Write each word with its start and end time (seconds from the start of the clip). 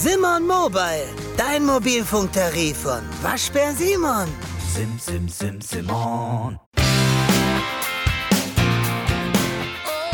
Simon 0.00 0.46
Mobile, 0.46 1.08
dein 1.36 1.66
Mobilfunktarif 1.66 2.76
von 2.76 3.00
Waschbär 3.20 3.72
Simon. 3.72 4.28
Sim, 4.68 4.96
sim, 4.96 5.28
sim, 5.28 5.60
Simon. 5.60 6.56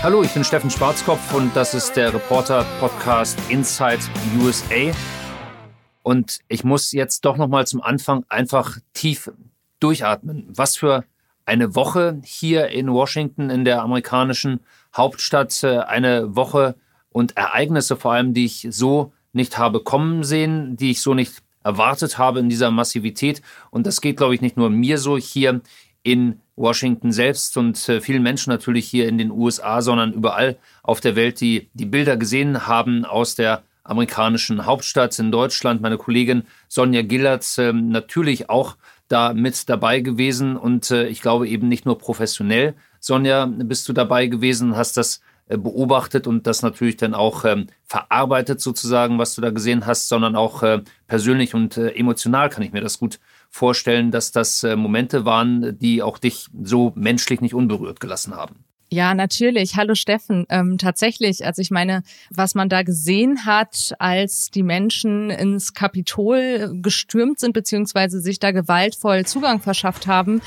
Hallo, 0.03 0.23
ich 0.23 0.33
bin 0.33 0.43
Steffen 0.43 0.71
Schwarzkopf 0.71 1.35
und 1.35 1.55
das 1.55 1.75
ist 1.75 1.93
der 1.99 2.15
Reporter-Podcast 2.15 3.39
Inside 3.51 3.99
USA. 4.41 4.97
Und 6.03 6.39
ich 6.49 6.65
muss 6.65 6.93
jetzt 6.93 7.27
doch 7.27 7.37
nochmal 7.37 7.67
zum 7.67 7.83
Anfang 7.83 8.25
einfach 8.31 8.79
tief 8.95 9.31
durchatmen. 9.81 10.47
Was 10.49 10.79
für 10.79 11.05
eine 11.45 11.75
Woche 11.75 12.23
hier 12.25 12.69
in 12.69 12.91
Washington, 12.91 13.51
in 13.51 13.67
der 13.67 13.83
amerikanischen 13.83 14.61
Hauptstadt. 14.97 15.63
Äh, 15.63 15.81
eine 15.81 16.35
Woche 16.35 16.75
und 17.11 17.37
Ereignisse 17.37 17.97
vor 17.97 18.15
allem, 18.15 18.33
die 18.33 18.47
ich 18.47 18.67
so 18.71 19.13
nicht 19.35 19.59
habe 19.59 19.81
kommen 19.81 20.25
sehen, 20.25 20.77
die 20.77 20.93
ich 20.93 21.01
so 21.01 21.15
nicht 21.15 21.43
erwartet 21.63 22.19
habe 22.19 22.41
in 22.41 22.49
dieser 22.49 22.71
Massivität. 22.71 23.43
Und 23.71 23.87
das 23.87 24.01
geht, 24.01 24.19
glaube 24.19 24.35
ich, 24.35 24.41
nicht 24.41 24.57
nur 24.57 24.71
mir 24.71 24.99
so 24.99 25.17
hier 25.17 25.63
in 26.03 26.41
Washington 26.57 27.11
selbst 27.11 27.57
und 27.57 27.89
äh, 27.89 28.01
vielen 28.01 28.23
Menschen 28.23 28.51
natürlich 28.51 28.87
hier 28.87 29.09
in 29.09 29.19
den 29.19 29.31
USA, 29.31 29.83
sondern 29.83 30.13
überall 30.13 30.57
auf 30.83 31.01
der 31.01 31.17
Welt, 31.17 31.41
die 31.41 31.69
die 31.75 31.87
Bilder 31.87 32.17
gesehen 32.17 32.67
haben 32.67 33.05
aus 33.05 33.35
der 33.35 33.63
amerikanischen 33.83 34.67
Hauptstadt 34.67 35.19
in 35.19 35.33
Deutschland. 35.33 35.81
Meine 35.81 35.99
Kollegin 35.99 36.45
Sonja 36.69 37.03
Gillert 37.03 37.47
äh, 37.59 37.73
natürlich 37.73 38.51
auch 38.51 38.77
da 39.09 39.33
mit 39.33 39.69
dabei 39.69 40.01
gewesen 40.01 40.57
und 40.57 40.91
äh, 40.91 41.07
ich 41.09 41.21
glaube 41.21 41.49
eben 41.49 41.69
nicht 41.69 41.87
nur 41.87 41.99
professionell. 41.99 42.75
Sonja, 43.01 43.47
bist 43.47 43.89
du 43.89 43.93
dabei 43.93 44.27
gewesen, 44.27 44.77
hast 44.77 44.97
das 44.97 45.21
beobachtet 45.49 46.27
und 46.27 46.47
das 46.47 46.63
natürlich 46.63 46.97
dann 46.97 47.15
auch 47.15 47.45
ähm, 47.45 47.67
verarbeitet 47.85 48.61
sozusagen, 48.61 49.19
was 49.19 49.35
du 49.35 49.43
da 49.43 49.51
gesehen 49.51 49.87
hast, 49.87 50.09
sondern 50.09 50.37
auch 50.37 50.63
äh, 50.63 50.83
persönlich 51.07 51.55
und 51.55 51.77
äh, 51.77 51.91
emotional 51.91 52.49
kann 52.49 52.63
ich 52.63 52.73
mir 52.73 52.81
das 52.81 52.99
gut 52.99 53.21
vorstellen, 53.51 54.11
dass 54.11 54.33
das 54.33 54.65
äh, 54.65 54.75
Momente 54.75 55.25
waren, 55.25 55.79
die 55.79 56.03
auch 56.03 56.19
dich 56.19 56.49
so 56.63 56.93
menschlich 56.97 57.41
nicht 57.41 57.55
unberührt 57.55 58.01
gelassen 58.01 58.35
haben. 58.35 58.65
Ja, 58.95 59.13
natürlich. 59.13 59.75
Hallo 59.75 59.97
Steffen. 59.97 60.47
Ähm, 60.51 60.79
tatsächlich, 60.79 61.45
also 61.45 61.61
ich 61.61 61.73
meine, 61.73 62.05
was 62.31 62.55
man 62.55 62.69
da 62.69 62.85
gesehen 62.85 63.45
hat, 63.45 63.93
als 63.99 64.53
die 64.53 64.63
Menschen 64.63 65.31
ins 65.31 65.75
Kapitol 65.75 66.71
gestürmt 66.81 67.41
sind, 67.41 67.55
beziehungsweise 67.55 68.21
sich 68.21 68.39
da 68.39 68.53
gewaltvoll 68.53 69.27
Zugang 69.27 69.61
verschafft 69.61 70.07
haben, 70.07 70.41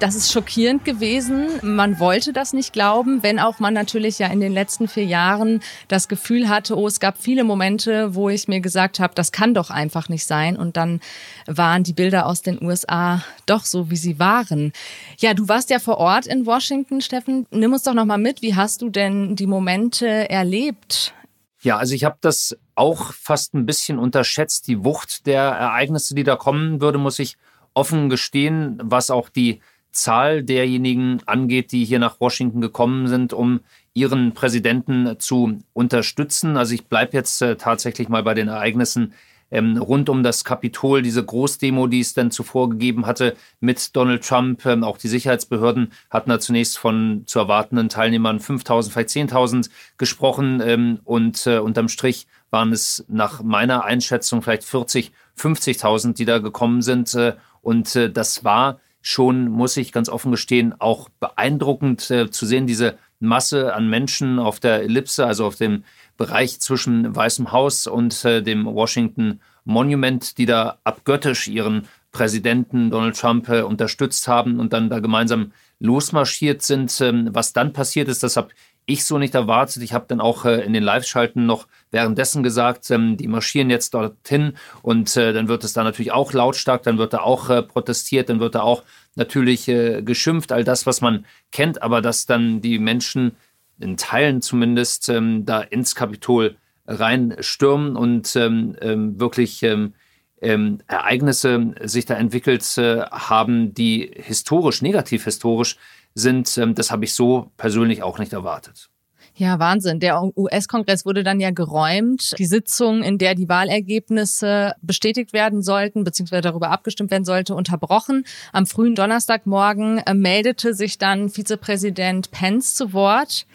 das 0.00 0.16
ist 0.16 0.32
schockierend 0.32 0.84
gewesen. 0.84 1.46
Man 1.62 2.00
wollte 2.00 2.32
das 2.32 2.52
nicht 2.52 2.72
glauben, 2.72 3.22
wenn 3.22 3.38
auch 3.38 3.60
man 3.60 3.74
natürlich 3.74 4.18
ja 4.18 4.26
in 4.26 4.40
den 4.40 4.52
letzten 4.52 4.88
vier 4.88 5.04
Jahren 5.04 5.60
das 5.86 6.08
Gefühl 6.08 6.48
hatte, 6.48 6.76
oh, 6.76 6.88
es 6.88 6.98
gab 6.98 7.22
viele 7.22 7.44
Momente, 7.44 8.14
wo 8.16 8.28
ich 8.28 8.48
mir 8.48 8.60
gesagt 8.60 8.98
habe, 8.98 9.14
das 9.14 9.30
kann 9.30 9.54
doch 9.54 9.70
einfach 9.70 10.08
nicht 10.08 10.26
sein. 10.26 10.56
Und 10.56 10.76
dann 10.76 10.98
waren 11.46 11.84
die 11.84 11.92
Bilder 11.92 12.26
aus 12.26 12.42
den 12.42 12.60
USA 12.60 13.22
doch 13.46 13.64
so, 13.64 13.90
wie 13.90 13.96
sie 13.96 14.18
waren. 14.18 14.72
Ja, 15.18 15.32
du 15.32 15.46
warst 15.46 15.70
ja 15.70 15.78
vor 15.78 15.98
Ort 15.98 16.26
in 16.26 16.44
Washington, 16.44 17.00
Steffen. 17.00 17.46
Nimm 17.52 17.72
uns 17.72 17.83
doch 17.86 17.94
nochmal 17.94 18.18
mit. 18.18 18.42
Wie 18.42 18.54
hast 18.54 18.82
du 18.82 18.90
denn 18.90 19.36
die 19.36 19.46
Momente 19.46 20.06
erlebt? 20.30 21.14
Ja, 21.60 21.78
also 21.78 21.94
ich 21.94 22.04
habe 22.04 22.18
das 22.20 22.56
auch 22.74 23.12
fast 23.12 23.54
ein 23.54 23.66
bisschen 23.66 23.98
unterschätzt, 23.98 24.68
die 24.68 24.84
Wucht 24.84 25.26
der 25.26 25.42
Ereignisse, 25.42 26.14
die 26.14 26.24
da 26.24 26.36
kommen 26.36 26.80
würde, 26.80 26.98
muss 26.98 27.18
ich 27.18 27.36
offen 27.72 28.08
gestehen, 28.08 28.78
was 28.82 29.10
auch 29.10 29.28
die 29.28 29.60
Zahl 29.90 30.42
derjenigen 30.42 31.22
angeht, 31.26 31.72
die 31.72 31.84
hier 31.84 31.98
nach 31.98 32.20
Washington 32.20 32.60
gekommen 32.60 33.08
sind, 33.08 33.32
um 33.32 33.60
ihren 33.94 34.34
Präsidenten 34.34 35.18
zu 35.18 35.58
unterstützen. 35.72 36.56
Also 36.56 36.74
ich 36.74 36.86
bleibe 36.86 37.16
jetzt 37.16 37.40
äh, 37.40 37.56
tatsächlich 37.56 38.08
mal 38.08 38.22
bei 38.22 38.34
den 38.34 38.48
Ereignissen 38.48 39.14
ähm, 39.50 39.76
rund 39.76 40.08
um 40.08 40.22
das 40.22 40.44
Kapitol, 40.44 41.02
diese 41.02 41.24
Großdemo, 41.24 41.86
die 41.86 42.00
es 42.00 42.14
dann 42.14 42.30
zuvor 42.30 42.70
gegeben 42.70 43.06
hatte 43.06 43.36
mit 43.60 43.94
Donald 43.94 44.26
Trump. 44.26 44.64
Ähm, 44.66 44.84
auch 44.84 44.98
die 44.98 45.08
Sicherheitsbehörden 45.08 45.92
hatten 46.10 46.30
da 46.30 46.40
zunächst 46.40 46.78
von 46.78 47.22
zu 47.26 47.38
erwartenden 47.38 47.88
Teilnehmern 47.88 48.38
5.000, 48.38 48.90
vielleicht 48.90 49.10
10.000 49.10 49.70
gesprochen. 49.98 50.60
Ähm, 50.64 51.00
und 51.04 51.46
äh, 51.46 51.58
unterm 51.58 51.88
Strich 51.88 52.26
waren 52.50 52.72
es 52.72 53.04
nach 53.08 53.42
meiner 53.42 53.84
Einschätzung 53.84 54.42
vielleicht 54.42 54.64
40, 54.64 55.12
50.000, 55.38 56.14
die 56.14 56.24
da 56.24 56.38
gekommen 56.38 56.82
sind. 56.82 57.14
Äh, 57.14 57.34
und 57.62 57.94
äh, 57.96 58.10
das 58.10 58.44
war 58.44 58.80
schon, 59.02 59.48
muss 59.48 59.76
ich 59.76 59.92
ganz 59.92 60.08
offen 60.08 60.30
gestehen, 60.30 60.74
auch 60.78 61.10
beeindruckend 61.20 62.10
äh, 62.10 62.30
zu 62.30 62.46
sehen, 62.46 62.66
diese 62.66 62.96
Masse 63.20 63.74
an 63.74 63.88
Menschen 63.88 64.38
auf 64.38 64.60
der 64.60 64.82
Ellipse, 64.82 65.26
also 65.26 65.46
auf 65.46 65.56
dem 65.56 65.84
Bereich 66.16 66.60
zwischen 66.60 67.14
Weißem 67.14 67.52
Haus 67.52 67.86
und 67.86 68.24
äh, 68.24 68.42
dem 68.42 68.66
Washington 68.66 69.40
Monument, 69.64 70.38
die 70.38 70.46
da 70.46 70.78
abgöttisch 70.84 71.48
ihren 71.48 71.88
Präsidenten 72.14 72.90
Donald 72.90 73.18
Trump 73.18 73.48
äh, 73.48 73.62
unterstützt 73.62 74.28
haben 74.28 74.60
und 74.60 74.72
dann 74.72 74.88
da 74.88 75.00
gemeinsam 75.00 75.52
losmarschiert 75.80 76.62
sind. 76.62 76.98
Ähm, 77.00 77.28
was 77.32 77.52
dann 77.52 77.72
passiert 77.72 78.08
ist, 78.08 78.22
das 78.22 78.36
habe 78.36 78.50
ich 78.86 79.04
so 79.04 79.18
nicht 79.18 79.34
erwartet. 79.34 79.82
Ich 79.82 79.92
habe 79.92 80.04
dann 80.06 80.20
auch 80.20 80.44
äh, 80.44 80.60
in 80.60 80.72
den 80.72 80.84
Live-Schalten 80.84 81.44
noch 81.44 81.66
währenddessen 81.90 82.42
gesagt, 82.42 82.88
ähm, 82.90 83.16
die 83.16 83.26
marschieren 83.26 83.68
jetzt 83.68 83.94
dorthin 83.94 84.54
und 84.82 85.16
dann 85.16 85.48
wird 85.48 85.64
es 85.64 85.72
da 85.72 85.82
natürlich 85.82 86.12
auch 86.12 86.32
lautstark, 86.32 86.82
dann 86.84 86.98
wird 86.98 87.12
da 87.12 87.18
auch 87.18 87.46
protestiert, 87.66 88.28
dann 88.28 88.40
wird 88.40 88.54
da 88.54 88.62
auch 88.62 88.84
natürlich 89.16 89.66
geschimpft, 89.66 90.52
all 90.52 90.64
das, 90.64 90.86
was 90.86 91.00
man 91.00 91.24
kennt, 91.52 91.82
aber 91.82 92.00
dass 92.02 92.26
dann 92.26 92.60
die 92.60 92.78
Menschen 92.78 93.32
in 93.80 93.96
Teilen 93.96 94.42
zumindest 94.42 95.08
ähm, 95.08 95.44
da 95.44 95.60
ins 95.60 95.94
Kapitol 95.94 96.56
reinstürmen 96.86 97.96
und 97.96 98.36
ähm, 98.36 98.76
ähm 98.80 99.18
wirklich 99.18 99.62
ähm, 99.62 99.94
ähm, 100.40 100.78
Ereignisse 100.86 101.74
sich 101.82 102.04
da 102.04 102.14
entwickelt 102.14 102.78
äh, 102.78 103.02
haben, 103.02 103.72
die 103.74 104.10
historisch, 104.14 104.82
negativ 104.82 105.24
historisch 105.24 105.76
sind, 106.14 106.60
das 106.74 106.92
habe 106.92 107.04
ich 107.04 107.14
so 107.14 107.50
persönlich 107.56 108.04
auch 108.04 108.20
nicht 108.20 108.32
erwartet. 108.32 108.88
Ja, 109.36 109.58
Wahnsinn. 109.58 109.98
Der 109.98 110.22
US-Kongress 110.36 111.04
wurde 111.04 111.24
dann 111.24 111.40
ja 111.40 111.50
geräumt. 111.50 112.38
Die 112.38 112.46
Sitzung, 112.46 113.02
in 113.02 113.18
der 113.18 113.34
die 113.34 113.48
Wahlergebnisse 113.48 114.74
bestätigt 114.80 115.32
werden 115.32 115.60
sollten, 115.60 116.04
beziehungsweise 116.04 116.42
darüber 116.42 116.70
abgestimmt 116.70 117.10
werden 117.10 117.24
sollte, 117.24 117.56
unterbrochen. 117.56 118.24
Am 118.52 118.66
frühen 118.66 118.94
Donnerstagmorgen 118.94 119.98
äh, 119.98 120.14
meldete 120.14 120.72
sich 120.72 120.98
dann 120.98 121.30
Vizepräsident 121.30 122.30
Pence 122.30 122.74
zu 122.74 122.92
Wort. 122.92 123.46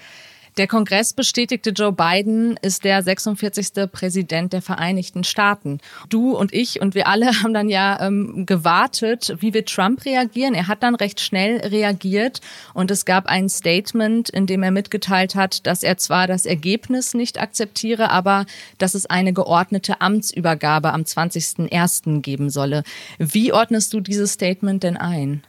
Der 0.59 0.67
Kongress 0.67 1.13
bestätigte, 1.13 1.69
Joe 1.69 1.93
Biden 1.93 2.59
ist 2.61 2.83
der 2.83 3.01
46. 3.01 3.89
Präsident 3.89 4.51
der 4.51 4.61
Vereinigten 4.61 5.23
Staaten. 5.23 5.79
Du 6.09 6.35
und 6.35 6.53
ich 6.53 6.81
und 6.81 6.95
wir 6.95 7.07
alle 7.07 7.27
haben 7.41 7.53
dann 7.53 7.69
ja 7.69 7.97
ähm, 8.05 8.45
gewartet, 8.45 9.37
wie 9.39 9.53
wird 9.53 9.69
Trump 9.69 10.03
reagieren. 10.03 10.53
Er 10.53 10.67
hat 10.67 10.83
dann 10.83 10.95
recht 10.95 11.21
schnell 11.21 11.59
reagiert 11.61 12.41
und 12.73 12.91
es 12.91 13.05
gab 13.05 13.27
ein 13.27 13.47
Statement, 13.47 14.29
in 14.29 14.47
dem 14.47 14.61
er 14.61 14.71
mitgeteilt 14.71 15.33
hat, 15.33 15.65
dass 15.65 15.81
er 15.81 15.95
zwar 15.95 16.27
das 16.27 16.45
Ergebnis 16.45 17.13
nicht 17.13 17.39
akzeptiere, 17.39 18.09
aber 18.09 18.45
dass 18.79 18.95
es 18.95 19.05
eine 19.05 19.31
geordnete 19.31 20.01
Amtsübergabe 20.01 20.91
am 20.91 21.03
20.01. 21.03 22.19
geben 22.19 22.49
solle. 22.49 22.83
Wie 23.17 23.53
ordnest 23.53 23.93
du 23.93 24.01
dieses 24.01 24.33
Statement 24.33 24.83
denn 24.83 24.97
ein? 24.97 25.41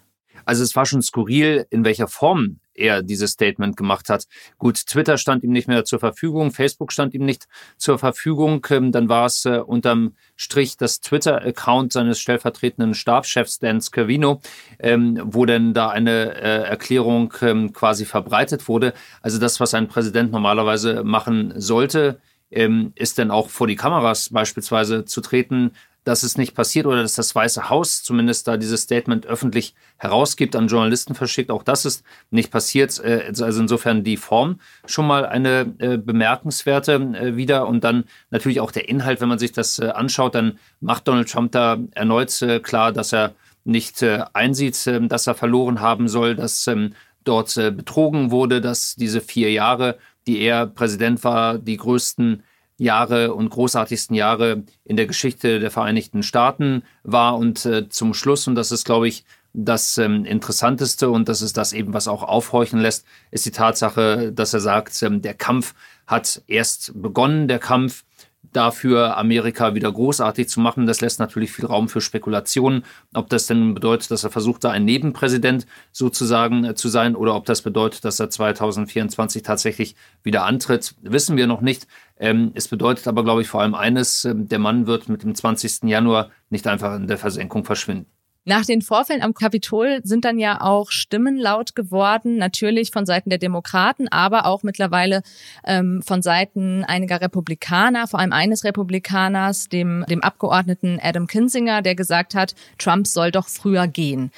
Also 0.50 0.64
es 0.64 0.74
war 0.74 0.84
schon 0.84 1.00
skurril, 1.00 1.64
in 1.70 1.84
welcher 1.84 2.08
Form 2.08 2.58
er 2.74 3.04
dieses 3.04 3.30
Statement 3.30 3.76
gemacht 3.76 4.08
hat. 4.08 4.26
Gut, 4.58 4.84
Twitter 4.84 5.16
stand 5.16 5.44
ihm 5.44 5.52
nicht 5.52 5.68
mehr 5.68 5.84
zur 5.84 6.00
Verfügung, 6.00 6.50
Facebook 6.50 6.90
stand 6.90 7.14
ihm 7.14 7.24
nicht 7.24 7.46
zur 7.76 8.00
Verfügung. 8.00 8.66
Ähm, 8.70 8.90
dann 8.90 9.08
war 9.08 9.26
es 9.26 9.44
äh, 9.44 9.58
unterm 9.58 10.16
Strich 10.34 10.76
das 10.76 11.00
Twitter-Account 11.02 11.92
seines 11.92 12.18
stellvertretenden 12.18 12.94
Stabschefs 12.94 13.60
Dan 13.60 13.80
Scavino, 13.80 14.40
ähm, 14.80 15.20
wo 15.22 15.46
denn 15.46 15.72
da 15.72 15.90
eine 15.90 16.34
äh, 16.34 16.64
Erklärung 16.64 17.32
ähm, 17.42 17.72
quasi 17.72 18.04
verbreitet 18.04 18.66
wurde. 18.66 18.92
Also 19.22 19.38
das, 19.38 19.60
was 19.60 19.72
ein 19.74 19.86
Präsident 19.86 20.32
normalerweise 20.32 21.04
machen 21.04 21.52
sollte, 21.60 22.18
ist 22.52 23.16
dann 23.16 23.30
auch 23.30 23.48
vor 23.48 23.68
die 23.68 23.76
Kameras 23.76 24.30
beispielsweise 24.30 25.04
zu 25.04 25.20
treten, 25.20 25.70
dass 26.04 26.22
es 26.22 26.38
nicht 26.38 26.54
passiert 26.54 26.86
oder 26.86 27.02
dass 27.02 27.14
das 27.14 27.34
Weiße 27.34 27.68
Haus 27.68 28.02
zumindest 28.02 28.48
da 28.48 28.56
dieses 28.56 28.82
Statement 28.82 29.26
öffentlich 29.26 29.74
herausgibt, 29.98 30.56
an 30.56 30.68
Journalisten 30.68 31.14
verschickt. 31.14 31.50
Auch 31.50 31.62
das 31.62 31.84
ist 31.84 32.04
nicht 32.30 32.50
passiert. 32.50 32.98
Äh, 33.04 33.26
also 33.26 33.44
insofern 33.60 34.02
die 34.02 34.16
Form 34.16 34.60
schon 34.86 35.06
mal 35.06 35.26
eine 35.26 35.72
äh, 35.78 35.98
bemerkenswerte 35.98 36.94
äh, 36.94 37.36
wieder. 37.36 37.66
Und 37.68 37.84
dann 37.84 38.04
natürlich 38.30 38.60
auch 38.60 38.72
der 38.72 38.88
Inhalt, 38.88 39.20
wenn 39.20 39.28
man 39.28 39.38
sich 39.38 39.52
das 39.52 39.78
anschaut, 39.80 40.34
dann 40.34 40.58
macht 40.80 41.06
Donald 41.06 41.30
Trump 41.30 41.52
da 41.52 41.78
erneut 41.92 42.30
klar, 42.62 42.92
dass 42.92 43.12
er 43.12 43.34
nicht 43.64 44.02
einsieht, 44.02 44.86
dass 44.86 45.26
er 45.26 45.34
verloren 45.34 45.80
haben 45.80 46.08
soll, 46.08 46.34
dass 46.34 46.66
ähm, 46.66 46.94
dort 47.24 47.54
betrogen 47.54 48.30
wurde, 48.30 48.60
dass 48.60 48.94
diese 48.96 49.20
vier 49.20 49.52
Jahre, 49.52 49.98
die 50.26 50.40
er 50.40 50.66
Präsident 50.66 51.22
war, 51.24 51.58
die 51.58 51.76
größten 51.76 52.42
Jahre 52.80 53.34
und 53.34 53.50
großartigsten 53.50 54.16
Jahre 54.16 54.64
in 54.84 54.96
der 54.96 55.06
Geschichte 55.06 55.60
der 55.60 55.70
Vereinigten 55.70 56.22
Staaten 56.22 56.82
war. 57.02 57.36
Und 57.36 57.66
äh, 57.66 57.88
zum 57.90 58.14
Schluss, 58.14 58.48
und 58.48 58.54
das 58.54 58.72
ist, 58.72 58.86
glaube 58.86 59.06
ich, 59.06 59.24
das 59.52 59.98
ähm, 59.98 60.24
Interessanteste 60.24 61.10
und 61.10 61.28
das 61.28 61.42
ist 61.42 61.56
das 61.56 61.72
eben, 61.72 61.92
was 61.92 62.08
auch 62.08 62.22
aufhorchen 62.22 62.80
lässt, 62.80 63.04
ist 63.30 63.44
die 63.44 63.50
Tatsache, 63.50 64.32
dass 64.32 64.54
er 64.54 64.60
sagt, 64.60 65.02
ähm, 65.02 65.20
der 65.20 65.34
Kampf 65.34 65.74
hat 66.06 66.42
erst 66.46 66.92
begonnen, 66.94 67.48
der 67.48 67.58
Kampf 67.58 68.04
dafür, 68.52 69.16
Amerika 69.16 69.74
wieder 69.74 69.90
großartig 69.92 70.48
zu 70.48 70.60
machen. 70.60 70.86
Das 70.86 71.00
lässt 71.00 71.20
natürlich 71.20 71.52
viel 71.52 71.66
Raum 71.66 71.88
für 71.88 72.00
Spekulationen. 72.00 72.84
Ob 73.14 73.28
das 73.28 73.46
denn 73.46 73.74
bedeutet, 73.74 74.10
dass 74.10 74.24
er 74.24 74.30
versucht, 74.30 74.64
da 74.64 74.70
ein 74.70 74.84
Nebenpräsident 74.84 75.66
sozusagen 75.92 76.64
äh, 76.64 76.74
zu 76.74 76.88
sein 76.88 77.16
oder 77.16 77.34
ob 77.34 77.46
das 77.46 77.62
bedeutet, 77.62 78.04
dass 78.04 78.20
er 78.20 78.30
2024 78.30 79.42
tatsächlich 79.42 79.96
wieder 80.22 80.44
antritt, 80.44 80.94
wissen 81.02 81.36
wir 81.36 81.46
noch 81.46 81.60
nicht. 81.60 81.86
Ähm, 82.18 82.52
es 82.54 82.68
bedeutet 82.68 83.08
aber, 83.08 83.24
glaube 83.24 83.42
ich, 83.42 83.48
vor 83.48 83.62
allem 83.62 83.74
eines, 83.74 84.24
ähm, 84.24 84.48
der 84.48 84.58
Mann 84.58 84.86
wird 84.86 85.08
mit 85.08 85.22
dem 85.22 85.34
20. 85.34 85.88
Januar 85.88 86.30
nicht 86.50 86.66
einfach 86.66 86.96
in 86.96 87.06
der 87.06 87.18
Versenkung 87.18 87.64
verschwinden. 87.64 88.06
Nach 88.46 88.64
den 88.64 88.80
Vorfällen 88.80 89.22
am 89.22 89.34
Kapitol 89.34 90.00
sind 90.02 90.24
dann 90.24 90.38
ja 90.38 90.62
auch 90.62 90.90
Stimmen 90.90 91.36
laut 91.36 91.76
geworden, 91.76 92.38
natürlich 92.38 92.90
von 92.90 93.04
Seiten 93.04 93.28
der 93.28 93.38
Demokraten, 93.38 94.08
aber 94.08 94.46
auch 94.46 94.62
mittlerweile 94.62 95.22
ähm, 95.64 96.02
von 96.02 96.22
Seiten 96.22 96.82
einiger 96.84 97.20
Republikaner, 97.20 98.08
vor 98.08 98.18
allem 98.18 98.32
eines 98.32 98.64
Republikaners, 98.64 99.68
dem, 99.68 100.06
dem 100.08 100.22
Abgeordneten 100.22 100.98
Adam 101.02 101.26
Kinzinger, 101.26 101.82
der 101.82 101.94
gesagt 101.94 102.34
hat, 102.34 102.54
Trump 102.78 103.06
soll 103.06 103.30
doch 103.30 103.48
früher 103.48 103.86
gehen. 103.86 104.30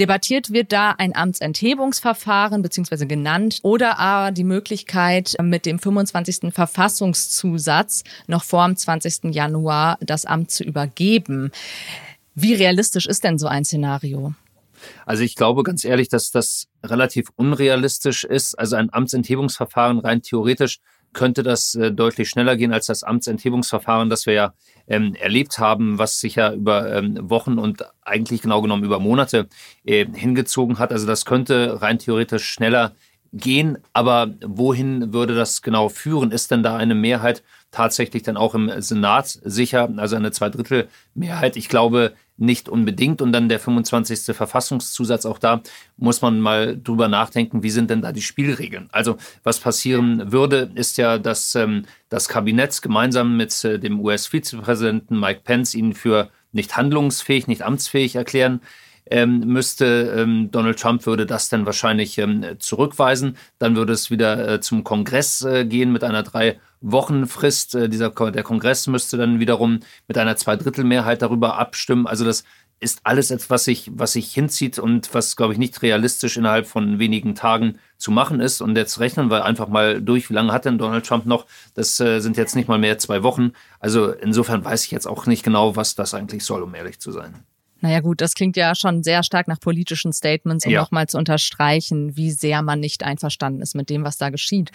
Debattiert 0.00 0.50
wird 0.50 0.72
da 0.72 0.92
ein 0.96 1.14
Amtsenthebungsverfahren 1.14 2.62
beziehungsweise 2.62 3.06
genannt 3.06 3.58
oder 3.62 3.98
aber 3.98 4.32
die 4.32 4.44
Möglichkeit, 4.44 5.36
mit 5.42 5.66
dem 5.66 5.78
25. 5.78 6.54
Verfassungszusatz 6.54 8.04
noch 8.26 8.42
vor 8.42 8.66
dem 8.66 8.76
20. 8.76 9.34
Januar 9.34 9.98
das 10.00 10.24
Amt 10.24 10.50
zu 10.50 10.64
übergeben. 10.64 11.52
Wie 12.34 12.54
realistisch 12.54 13.06
ist 13.06 13.24
denn 13.24 13.38
so 13.38 13.46
ein 13.46 13.64
Szenario? 13.64 14.34
Also 15.04 15.22
ich 15.22 15.34
glaube 15.34 15.62
ganz 15.62 15.84
ehrlich, 15.84 16.08
dass 16.08 16.30
das 16.30 16.68
relativ 16.82 17.28
unrealistisch 17.36 18.24
ist. 18.24 18.58
Also 18.58 18.76
ein 18.76 18.92
Amtsenthebungsverfahren 18.92 19.98
rein 19.98 20.22
theoretisch 20.22 20.80
könnte 21.12 21.42
das 21.42 21.74
äh, 21.74 21.90
deutlich 21.90 22.28
schneller 22.28 22.56
gehen 22.56 22.72
als 22.72 22.86
das 22.86 23.02
Amtsenthebungsverfahren, 23.02 24.10
das 24.10 24.26
wir 24.26 24.34
ja 24.34 24.54
ähm, 24.86 25.14
erlebt 25.14 25.58
haben, 25.58 25.98
was 25.98 26.20
sich 26.20 26.36
ja 26.36 26.52
über 26.52 26.92
ähm, 26.92 27.18
Wochen 27.28 27.58
und 27.58 27.84
eigentlich 28.02 28.42
genau 28.42 28.62
genommen 28.62 28.84
über 28.84 29.00
Monate 29.00 29.48
äh, 29.84 30.06
hingezogen 30.06 30.78
hat. 30.78 30.92
Also 30.92 31.06
das 31.06 31.24
könnte 31.24 31.82
rein 31.82 31.98
theoretisch 31.98 32.44
schneller 32.44 32.94
gehen. 33.32 33.78
Aber 33.92 34.34
wohin 34.44 35.12
würde 35.12 35.34
das 35.34 35.62
genau 35.62 35.88
führen? 35.88 36.30
Ist 36.30 36.50
denn 36.50 36.62
da 36.62 36.76
eine 36.76 36.94
Mehrheit 36.94 37.42
tatsächlich 37.70 38.22
dann 38.22 38.36
auch 38.36 38.54
im 38.54 38.70
Senat 38.80 39.38
sicher? 39.44 39.88
Also 39.96 40.16
eine 40.16 40.32
Zweidrittelmehrheit? 40.32 41.56
Ich 41.56 41.68
glaube 41.68 42.14
nicht 42.40 42.68
unbedingt. 42.68 43.22
Und 43.22 43.32
dann 43.32 43.48
der 43.48 43.60
25. 43.60 44.34
Verfassungszusatz. 44.34 45.26
Auch 45.26 45.38
da 45.38 45.60
muss 45.96 46.22
man 46.22 46.40
mal 46.40 46.76
drüber 46.76 47.06
nachdenken, 47.06 47.62
wie 47.62 47.70
sind 47.70 47.90
denn 47.90 48.02
da 48.02 48.12
die 48.12 48.22
Spielregeln? 48.22 48.88
Also 48.92 49.16
was 49.44 49.60
passieren 49.60 50.32
würde, 50.32 50.70
ist 50.74 50.96
ja, 50.96 51.18
dass 51.18 51.54
ähm, 51.54 51.84
das 52.08 52.28
Kabinett 52.28 52.80
gemeinsam 52.82 53.36
mit 53.36 53.64
äh, 53.64 53.78
dem 53.78 54.00
US-Vizepräsidenten 54.00 55.20
Mike 55.20 55.42
Pence 55.44 55.74
ihn 55.74 55.92
für 55.92 56.30
nicht 56.52 56.76
handlungsfähig, 56.76 57.46
nicht 57.46 57.62
amtsfähig 57.62 58.16
erklären 58.16 58.60
ähm, 59.10 59.40
müsste. 59.40 60.14
Ähm, 60.16 60.50
Donald 60.50 60.80
Trump 60.80 61.04
würde 61.06 61.26
das 61.26 61.48
dann 61.50 61.66
wahrscheinlich 61.66 62.16
ähm, 62.18 62.44
zurückweisen. 62.58 63.36
Dann 63.58 63.76
würde 63.76 63.92
es 63.92 64.10
wieder 64.10 64.48
äh, 64.48 64.60
zum 64.60 64.82
Kongress 64.82 65.42
äh, 65.42 65.64
gehen 65.66 65.92
mit 65.92 66.04
einer 66.04 66.22
drei 66.22 66.58
Wochenfrist. 66.80 67.74
Äh, 67.74 67.88
dieser, 67.88 68.10
der 68.10 68.42
Kongress 68.42 68.86
müsste 68.86 69.16
dann 69.16 69.40
wiederum 69.40 69.80
mit 70.08 70.18
einer 70.18 70.36
Zweidrittelmehrheit 70.36 71.22
darüber 71.22 71.58
abstimmen. 71.58 72.06
Also 72.06 72.24
das 72.24 72.44
ist 72.80 73.00
alles 73.04 73.30
etwas, 73.30 73.50
was 73.50 73.64
sich, 73.64 73.90
was 73.94 74.12
sich 74.14 74.32
hinzieht 74.32 74.78
und 74.78 75.12
was, 75.12 75.36
glaube 75.36 75.52
ich, 75.52 75.58
nicht 75.58 75.82
realistisch 75.82 76.38
innerhalb 76.38 76.66
von 76.66 76.98
wenigen 76.98 77.34
Tagen 77.34 77.78
zu 77.98 78.10
machen 78.10 78.40
ist. 78.40 78.62
Und 78.62 78.74
jetzt 78.74 78.98
rechnen 79.00 79.30
wir 79.30 79.44
einfach 79.44 79.68
mal 79.68 80.00
durch, 80.00 80.30
wie 80.30 80.34
lange 80.34 80.52
hat 80.52 80.64
denn 80.64 80.78
Donald 80.78 81.06
Trump 81.06 81.26
noch? 81.26 81.46
Das 81.74 82.00
äh, 82.00 82.20
sind 82.20 82.38
jetzt 82.38 82.56
nicht 82.56 82.68
mal 82.68 82.78
mehr 82.78 82.98
zwei 82.98 83.22
Wochen. 83.22 83.52
Also 83.80 84.10
insofern 84.10 84.64
weiß 84.64 84.86
ich 84.86 84.90
jetzt 84.90 85.06
auch 85.06 85.26
nicht 85.26 85.42
genau, 85.42 85.76
was 85.76 85.94
das 85.94 86.14
eigentlich 86.14 86.44
soll, 86.44 86.62
um 86.62 86.74
ehrlich 86.74 87.00
zu 87.00 87.12
sein. 87.12 87.44
Naja 87.80 88.00
gut, 88.00 88.20
das 88.20 88.34
klingt 88.34 88.56
ja 88.56 88.74
schon 88.74 89.02
sehr 89.02 89.22
stark 89.22 89.48
nach 89.48 89.58
politischen 89.58 90.12
Statements, 90.12 90.66
um 90.66 90.72
ja. 90.72 90.80
nochmal 90.80 91.06
zu 91.06 91.18
unterstreichen, 91.18 92.16
wie 92.16 92.30
sehr 92.30 92.62
man 92.62 92.80
nicht 92.80 93.02
einverstanden 93.02 93.62
ist 93.62 93.74
mit 93.74 93.90
dem, 93.90 94.04
was 94.04 94.18
da 94.18 94.30
geschieht. 94.30 94.70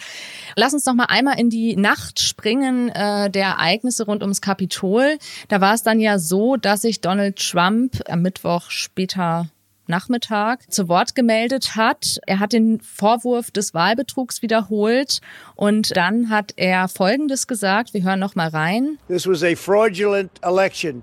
Lass 0.56 0.74
uns 0.74 0.84
noch 0.86 0.94
mal 0.94 1.06
einmal 1.06 1.38
in 1.38 1.50
die 1.50 1.76
Nacht 1.76 2.20
springen 2.20 2.88
äh, 2.88 3.30
der 3.30 3.46
Ereignisse 3.46 4.06
rund 4.06 4.22
ums 4.22 4.40
Kapitol. 4.40 5.18
Da 5.48 5.60
war 5.60 5.74
es 5.74 5.82
dann 5.82 6.00
ja 6.00 6.18
so, 6.18 6.56
dass 6.56 6.82
sich 6.82 7.00
Donald 7.00 7.36
Trump 7.36 8.02
am 8.08 8.22
Mittwoch 8.22 8.70
später 8.70 9.48
Nachmittag 9.88 10.70
zu 10.70 10.88
Wort 10.88 11.14
gemeldet 11.14 11.76
hat. 11.76 12.18
Er 12.26 12.40
hat 12.40 12.52
den 12.52 12.80
Vorwurf 12.80 13.50
des 13.50 13.74
Wahlbetrugs 13.74 14.42
wiederholt 14.42 15.20
und 15.54 15.96
dann 15.96 16.30
hat 16.30 16.54
er 16.56 16.88
Folgendes 16.88 17.46
gesagt. 17.46 17.94
Wir 17.94 18.02
hören 18.02 18.20
noch 18.20 18.34
mal 18.34 18.48
rein. 18.48 18.98
This 19.08 19.26
was 19.26 19.42
a 19.42 19.54
fraudulent 19.54 20.32
election, 20.42 21.02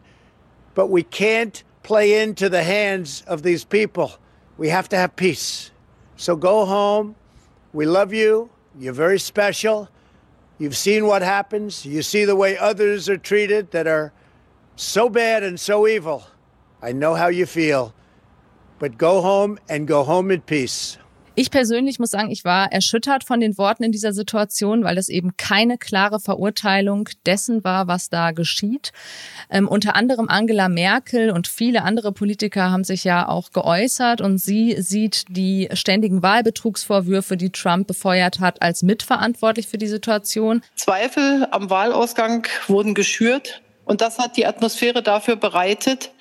but 0.76 0.90
we 0.90 1.02
can't 1.02 1.64
play 1.84 2.22
into 2.22 2.50
the 2.50 2.64
hands 2.64 3.24
of 3.28 3.44
these 3.44 3.64
people. 3.64 4.14
We 4.58 4.70
have 4.70 4.90
to 4.90 4.96
have 4.96 5.16
peace. 5.16 5.72
So 6.16 6.36
go 6.36 6.66
home. 6.66 7.16
We 7.74 7.86
love 7.86 8.14
you. 8.14 8.50
You're 8.80 8.94
very 8.94 9.20
special. 9.20 9.90
You've 10.58 10.78
seen 10.78 11.06
what 11.06 11.22
happens. 11.22 11.86
You 11.86 12.02
see 12.02 12.26
the 12.26 12.36
way 12.36 12.58
others 12.58 13.10
are 13.10 13.18
treated 13.18 13.72
that 13.72 13.88
are 13.88 14.14
so 14.76 15.10
bad 15.10 15.44
and 15.44 15.60
so 15.60 15.88
evil. 15.88 16.26
I 16.82 16.92
know 16.92 17.16
how 17.16 17.28
you 17.28 17.46
feel. 17.46 17.94
But 18.80 18.98
go 18.98 19.22
home 19.22 19.60
and 19.70 19.88
go 19.88 20.04
home 20.04 20.32
in 20.32 20.42
peace. 20.42 20.98
Ich 21.36 21.50
persönlich 21.50 21.98
muss 21.98 22.12
sagen, 22.12 22.30
ich 22.30 22.46
war 22.46 22.72
erschüttert 22.72 23.24
von 23.24 23.40
den 23.40 23.58
Worten 23.58 23.84
in 23.84 23.92
dieser 23.92 24.14
Situation, 24.14 24.84
weil 24.84 25.00
es 25.00 25.10
eben 25.10 25.36
keine 25.36 25.80
klare 25.80 26.20
Verurteilung 26.20 27.10
dessen 27.26 27.64
war, 27.64 27.88
was 27.88 28.10
da 28.10 28.32
geschieht. 28.32 28.92
Ähm, 29.50 29.68
unter 29.68 29.96
anderem 29.96 30.30
Angela 30.30 30.70
Merkel 30.70 31.32
und 31.32 31.48
viele 31.48 31.82
andere 31.82 32.12
Politiker 32.12 32.70
haben 32.70 32.84
sich 32.84 33.04
ja 33.04 33.28
auch 33.28 33.52
geäußert 33.52 34.22
und 34.22 34.38
sie 34.38 34.80
sieht 34.80 35.26
die 35.28 35.70
ständigen 35.74 36.22
Wahlbetrugsvorwürfe, 36.22 37.36
die 37.36 37.50
Trump 37.50 37.88
befeuert 37.88 38.40
hat, 38.40 38.62
als 38.62 38.84
mitverantwortlich 38.84 39.68
für 39.68 39.80
die 39.80 39.88
Situation. 39.88 40.62
Zweifel 40.76 41.48
am 41.50 41.72
Wahlausgang 41.72 42.48
wurden 42.68 42.94
geschürt. 42.94 43.64
Und 43.86 44.02
das 44.02 44.20
hat 44.20 44.38
die 44.38 44.46
Atmosphäre 44.46 45.02
dafür 45.02 45.36
bereitet, 45.36 46.12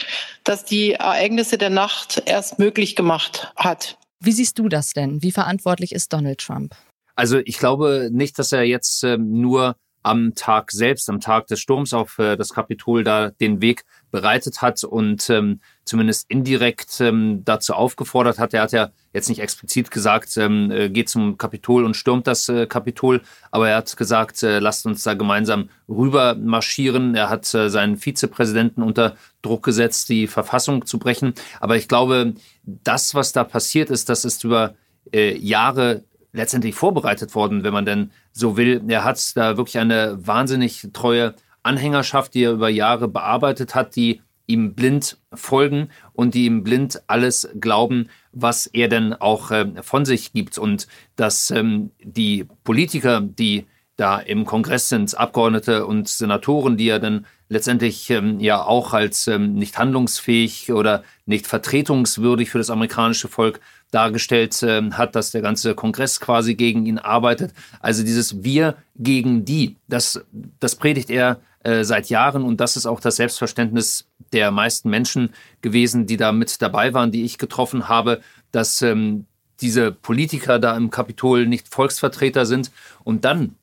dass 0.43 0.65
die 0.65 0.95
Ereignisse 0.95 1.59
der 1.59 1.71
Nacht 1.71 2.23
erst 2.25 2.59
möglich 2.59 2.97
gemacht 2.97 3.53
hat. 3.57 3.99
Wie 4.25 4.33
siehst 4.33 4.59
du 4.59 4.69
das 4.69 4.93
denn? 4.93 5.23
Wie 5.23 5.33
verantwortlich 5.33 5.93
ist 5.93 6.13
Donald 6.13 6.39
Trump? 6.39 6.77
Also 7.17 7.39
ich 7.39 7.59
glaube 7.59 8.09
nicht, 8.13 8.39
dass 8.39 8.53
er 8.53 8.63
jetzt 8.63 9.03
äh, 9.03 9.19
nur 9.19 9.77
am 10.03 10.35
Tag 10.35 10.71
selbst, 10.73 11.09
am 11.09 11.21
Tag 11.21 11.47
des 11.47 11.61
Sturms 11.61 11.93
auf 11.93 12.19
äh, 12.19 12.37
das 12.37 12.53
Kapitol 12.53 13.05
da 13.05 13.31
den 13.31 13.61
Weg 13.61 13.85
bereitet 14.11 14.61
hat 14.63 14.85
und 14.85 15.29
ähm, 15.31 15.61
zumindest 15.85 16.31
indirekt 16.31 17.01
ähm, 17.01 17.43
dazu 17.45 17.75
aufgefordert 17.75 18.39
hat. 18.39 18.53
Er 18.55 18.63
hat 18.63 18.73
ja 18.73 18.91
jetzt 19.13 19.29
nicht 19.29 19.41
explizit 19.41 19.91
gesagt, 19.91 20.37
ähm, 20.37 20.71
äh, 20.71 20.89
geht 20.91 21.09
zum 21.09 21.39
Kapitol 21.39 21.85
und 21.85 21.97
stürmt 21.97 22.27
das 22.27 22.49
äh, 22.49 22.67
Kapitol, 22.67 23.23
aber 23.51 23.71
er 23.71 23.77
hat 23.79 23.97
gesagt, 23.97 24.43
äh, 24.43 24.59
lasst 24.59 24.87
uns 24.87 25.03
da 25.03 25.15
gemeinsam 25.15 25.71
rüber 25.89 26.35
marschieren. 26.35 27.15
Er 27.15 27.31
hat 27.31 27.53
äh, 27.55 27.71
seinen 27.71 27.97
Vizepräsidenten 27.97 28.83
unter 28.83 29.17
Druck 29.41 29.65
gesetzt, 29.65 30.09
die 30.09 30.27
Verfassung 30.27 30.85
zu 30.87 30.99
brechen. 30.99 31.35
Aber 31.61 31.77
ich 31.77 31.89
glaube, 31.89 32.35
das, 32.65 33.15
was 33.15 33.33
da 33.33 33.45
passiert 33.45 33.91
ist, 33.91 34.09
das 34.09 34.25
ist 34.25 34.45
über 34.45 34.75
äh, 35.13 35.37
Jahre 35.37 36.05
letztendlich 36.33 36.75
vorbereitet 36.75 37.35
worden, 37.35 37.63
wenn 37.63 37.73
man 37.73 37.87
denn 37.87 38.11
so 38.33 38.57
will. 38.57 38.83
Er 38.89 39.05
hat 39.05 39.37
da 39.37 39.57
wirklich 39.57 39.79
eine 39.79 40.19
wahnsinnig 40.27 40.89
treue 40.93 41.35
Anhängerschaft, 41.63 42.35
die 42.35 42.45
er 42.45 42.53
über 42.53 42.69
Jahre 42.69 43.09
bearbeitet 43.09 43.75
hat, 43.75 43.95
die 43.97 44.21
ihm 44.47 44.75
blind 44.75 45.19
folgen 45.33 45.89
und 46.13 46.35
die 46.35 46.47
ihm 46.47 46.65
blind 46.65 47.03
alles 47.07 47.49
glauben, 47.61 48.09
was 48.33 48.67
er 48.67 48.89
denn 48.89 49.15
auch 49.15 49.51
äh, 49.51 49.83
von 49.83 50.05
sich 50.05 50.33
gibt. 50.33 50.59
Und 50.59 50.89
dass 51.17 51.51
ähm, 51.51 51.93
die 52.03 52.47
Politiker, 52.65 53.21
die 53.21 53.67
da 53.97 54.19
im 54.19 54.45
Kongress 54.45 54.89
sind, 54.89 55.17
Abgeordnete 55.17 55.87
und 55.87 56.09
Senatoren, 56.09 56.77
die 56.77 56.89
er 56.89 56.99
dann 56.99 57.27
letztendlich 57.49 58.11
ähm, 58.11 58.41
ja 58.41 58.63
auch 58.63 58.95
als 58.95 59.29
ähm, 59.29 59.55
nicht 59.55 59.79
handlungsfähig 59.79 60.73
oder 60.73 61.05
nicht 61.27 61.47
vertretungswürdig 61.47 62.51
für 62.51 62.59
das 62.59 62.71
amerikanische 62.71 63.29
Volk 63.29 63.61
dargestellt 63.93 64.61
äh, 64.63 64.83
hat, 64.93 65.15
dass 65.15 65.31
der 65.31 65.43
ganze 65.43 65.75
Kongress 65.75 66.19
quasi 66.19 66.55
gegen 66.55 66.87
ihn 66.87 66.99
arbeitet. 66.99 67.53
Also 67.81 68.03
dieses 68.03 68.43
Wir 68.43 68.75
gegen 68.97 69.45
die, 69.45 69.77
das, 69.87 70.25
das 70.59 70.75
predigt 70.75 71.11
er 71.11 71.41
äh, 71.63 71.85
seit 71.85 72.09
Jahren 72.09 72.43
und 72.43 72.61
das 72.61 72.77
ist 72.77 72.87
auch 72.87 72.99
das 72.99 73.17
Selbstverständnis 73.17 74.09
der 74.33 74.51
meisten 74.51 74.91
Menschen 74.91 75.31
gewesen, 75.61 76.07
die 76.07 76.17
da 76.17 76.33
mit 76.33 76.61
dabei 76.61 76.93
waren, 76.95 77.13
die 77.13 77.25
ich 77.25 77.39
getroffen 77.39 77.89
habe, 77.89 78.21
dass 78.51 78.83
ähm, 78.83 79.27
diese 79.61 79.93
Politiker 79.93 80.59
da 80.59 80.77
im 80.77 80.91
Kapitol 80.91 81.47
nicht 81.47 81.69
Volksvertreter 81.69 82.47
sind 82.47 82.73
und 83.05 83.25
dann 83.25 83.55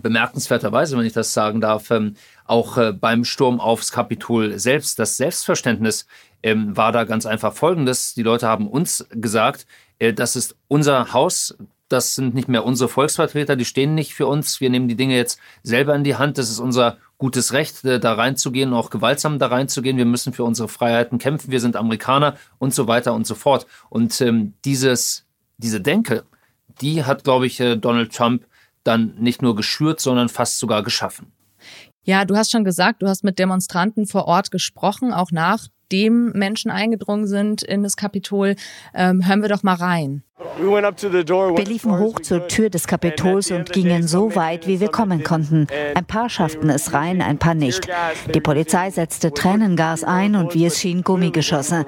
bemerkenswerterweise, 0.00 0.96
wenn 0.96 1.06
ich 1.06 1.12
das 1.12 1.32
sagen 1.32 1.60
darf, 1.60 1.90
ähm, 1.90 2.14
auch 2.44 2.78
äh, 2.78 2.92
beim 2.92 3.24
Sturm 3.24 3.60
aufs 3.60 3.92
Kapitol 3.92 4.58
selbst, 4.58 4.98
das 4.98 5.16
Selbstverständnis 5.16 6.06
ähm, 6.42 6.76
war 6.76 6.92
da 6.92 7.04
ganz 7.04 7.26
einfach 7.26 7.52
folgendes. 7.52 8.14
Die 8.14 8.22
Leute 8.22 8.48
haben 8.48 8.68
uns 8.68 9.06
gesagt, 9.10 9.66
äh, 9.98 10.12
das 10.12 10.36
ist 10.36 10.56
unser 10.68 11.12
Haus, 11.12 11.56
das 11.88 12.14
sind 12.14 12.34
nicht 12.34 12.48
mehr 12.48 12.64
unsere 12.64 12.88
Volksvertreter, 12.88 13.54
die 13.54 13.66
stehen 13.66 13.94
nicht 13.94 14.14
für 14.14 14.26
uns. 14.26 14.60
Wir 14.60 14.70
nehmen 14.70 14.88
die 14.88 14.96
Dinge 14.96 15.14
jetzt 15.14 15.38
selber 15.62 15.94
in 15.94 16.04
die 16.04 16.16
Hand. 16.16 16.38
Das 16.38 16.48
ist 16.48 16.58
unser 16.58 16.96
gutes 17.18 17.52
Recht, 17.52 17.84
äh, 17.84 18.00
da 18.00 18.14
reinzugehen, 18.14 18.72
auch 18.72 18.90
gewaltsam 18.90 19.38
da 19.38 19.48
reinzugehen. 19.48 19.98
Wir 19.98 20.06
müssen 20.06 20.32
für 20.32 20.44
unsere 20.44 20.68
Freiheiten 20.68 21.18
kämpfen. 21.18 21.50
Wir 21.50 21.60
sind 21.60 21.76
Amerikaner 21.76 22.36
und 22.58 22.74
so 22.74 22.88
weiter 22.88 23.12
und 23.12 23.26
so 23.26 23.34
fort. 23.34 23.66
Und 23.90 24.18
ähm, 24.22 24.54
dieses, 24.64 25.26
diese 25.58 25.80
Denke, 25.80 26.24
die 26.80 27.04
hat, 27.04 27.24
glaube 27.24 27.46
ich, 27.46 27.60
äh, 27.60 27.76
Donald 27.76 28.16
Trump 28.16 28.46
dann 28.84 29.14
nicht 29.18 29.42
nur 29.42 29.56
geschürt, 29.56 30.00
sondern 30.00 30.28
fast 30.28 30.58
sogar 30.58 30.82
geschaffen. 30.82 31.32
Ja, 32.04 32.24
du 32.24 32.36
hast 32.36 32.50
schon 32.50 32.64
gesagt, 32.64 33.02
du 33.02 33.08
hast 33.08 33.22
mit 33.22 33.38
Demonstranten 33.38 34.06
vor 34.06 34.26
Ort 34.26 34.50
gesprochen, 34.50 35.12
auch 35.12 35.30
nachdem 35.30 36.32
Menschen 36.32 36.70
eingedrungen 36.70 37.26
sind 37.26 37.62
in 37.62 37.84
das 37.84 37.96
Kapitol. 37.96 38.56
Ähm, 38.92 39.26
hören 39.26 39.42
wir 39.42 39.48
doch 39.48 39.62
mal 39.62 39.74
rein. 39.74 40.24
Wir 40.58 41.64
liefen 41.64 41.98
hoch 41.98 42.20
zur 42.20 42.48
Tür 42.48 42.70
des 42.70 42.86
Kapitols 42.86 43.50
und 43.50 43.72
gingen 43.72 44.06
so 44.06 44.34
weit, 44.34 44.66
wie 44.66 44.80
wir 44.80 44.88
kommen 44.88 45.22
konnten. 45.22 45.66
Ein 45.94 46.04
paar 46.04 46.28
schafften 46.28 46.70
es 46.70 46.92
rein, 46.92 47.22
ein 47.22 47.38
paar 47.38 47.54
nicht. 47.54 47.88
Die 48.34 48.40
Polizei 48.40 48.90
setzte 48.90 49.32
Tränengas 49.32 50.04
ein 50.04 50.36
und 50.36 50.54
wie 50.54 50.66
es 50.66 50.80
schien 50.80 51.02
Gummigeschosse. 51.02 51.86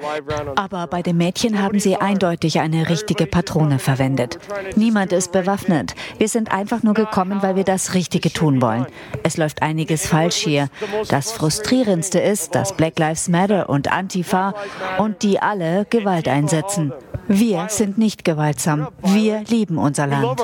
Aber 0.55 0.87
bei 0.87 1.01
den 1.01 1.17
Mädchen 1.17 1.61
haben 1.61 1.79
sie 1.79 1.97
eindeutig 1.97 2.59
eine 2.59 2.89
richtige 2.89 3.25
Patrone 3.25 3.79
verwendet. 3.79 4.39
Niemand 4.75 5.13
ist 5.13 5.31
bewaffnet. 5.31 5.95
Wir 6.17 6.27
sind 6.27 6.51
einfach 6.51 6.83
nur 6.83 6.93
gekommen, 6.93 7.41
weil 7.41 7.55
wir 7.55 7.63
das 7.63 7.93
Richtige 7.93 8.31
tun 8.31 8.61
wollen. 8.61 8.85
Es 9.23 9.37
läuft 9.37 9.61
einiges 9.61 10.07
falsch 10.07 10.37
hier. 10.37 10.69
Das 11.09 11.31
Frustrierendste 11.31 12.19
ist, 12.19 12.55
dass 12.55 12.75
Black 12.75 12.99
Lives 12.99 13.27
Matter 13.27 13.69
und 13.69 13.91
Antifa 13.91 14.53
und 14.97 15.23
die 15.23 15.39
alle 15.39 15.85
Gewalt 15.89 16.27
einsetzen. 16.27 16.93
Wir 17.27 17.67
sind 17.69 17.97
nicht 17.97 18.23
gewaltsam. 18.45 18.87
Wir 19.01 19.43
lieben 19.47 19.77
unser 19.77 20.07
Land. 20.07 20.39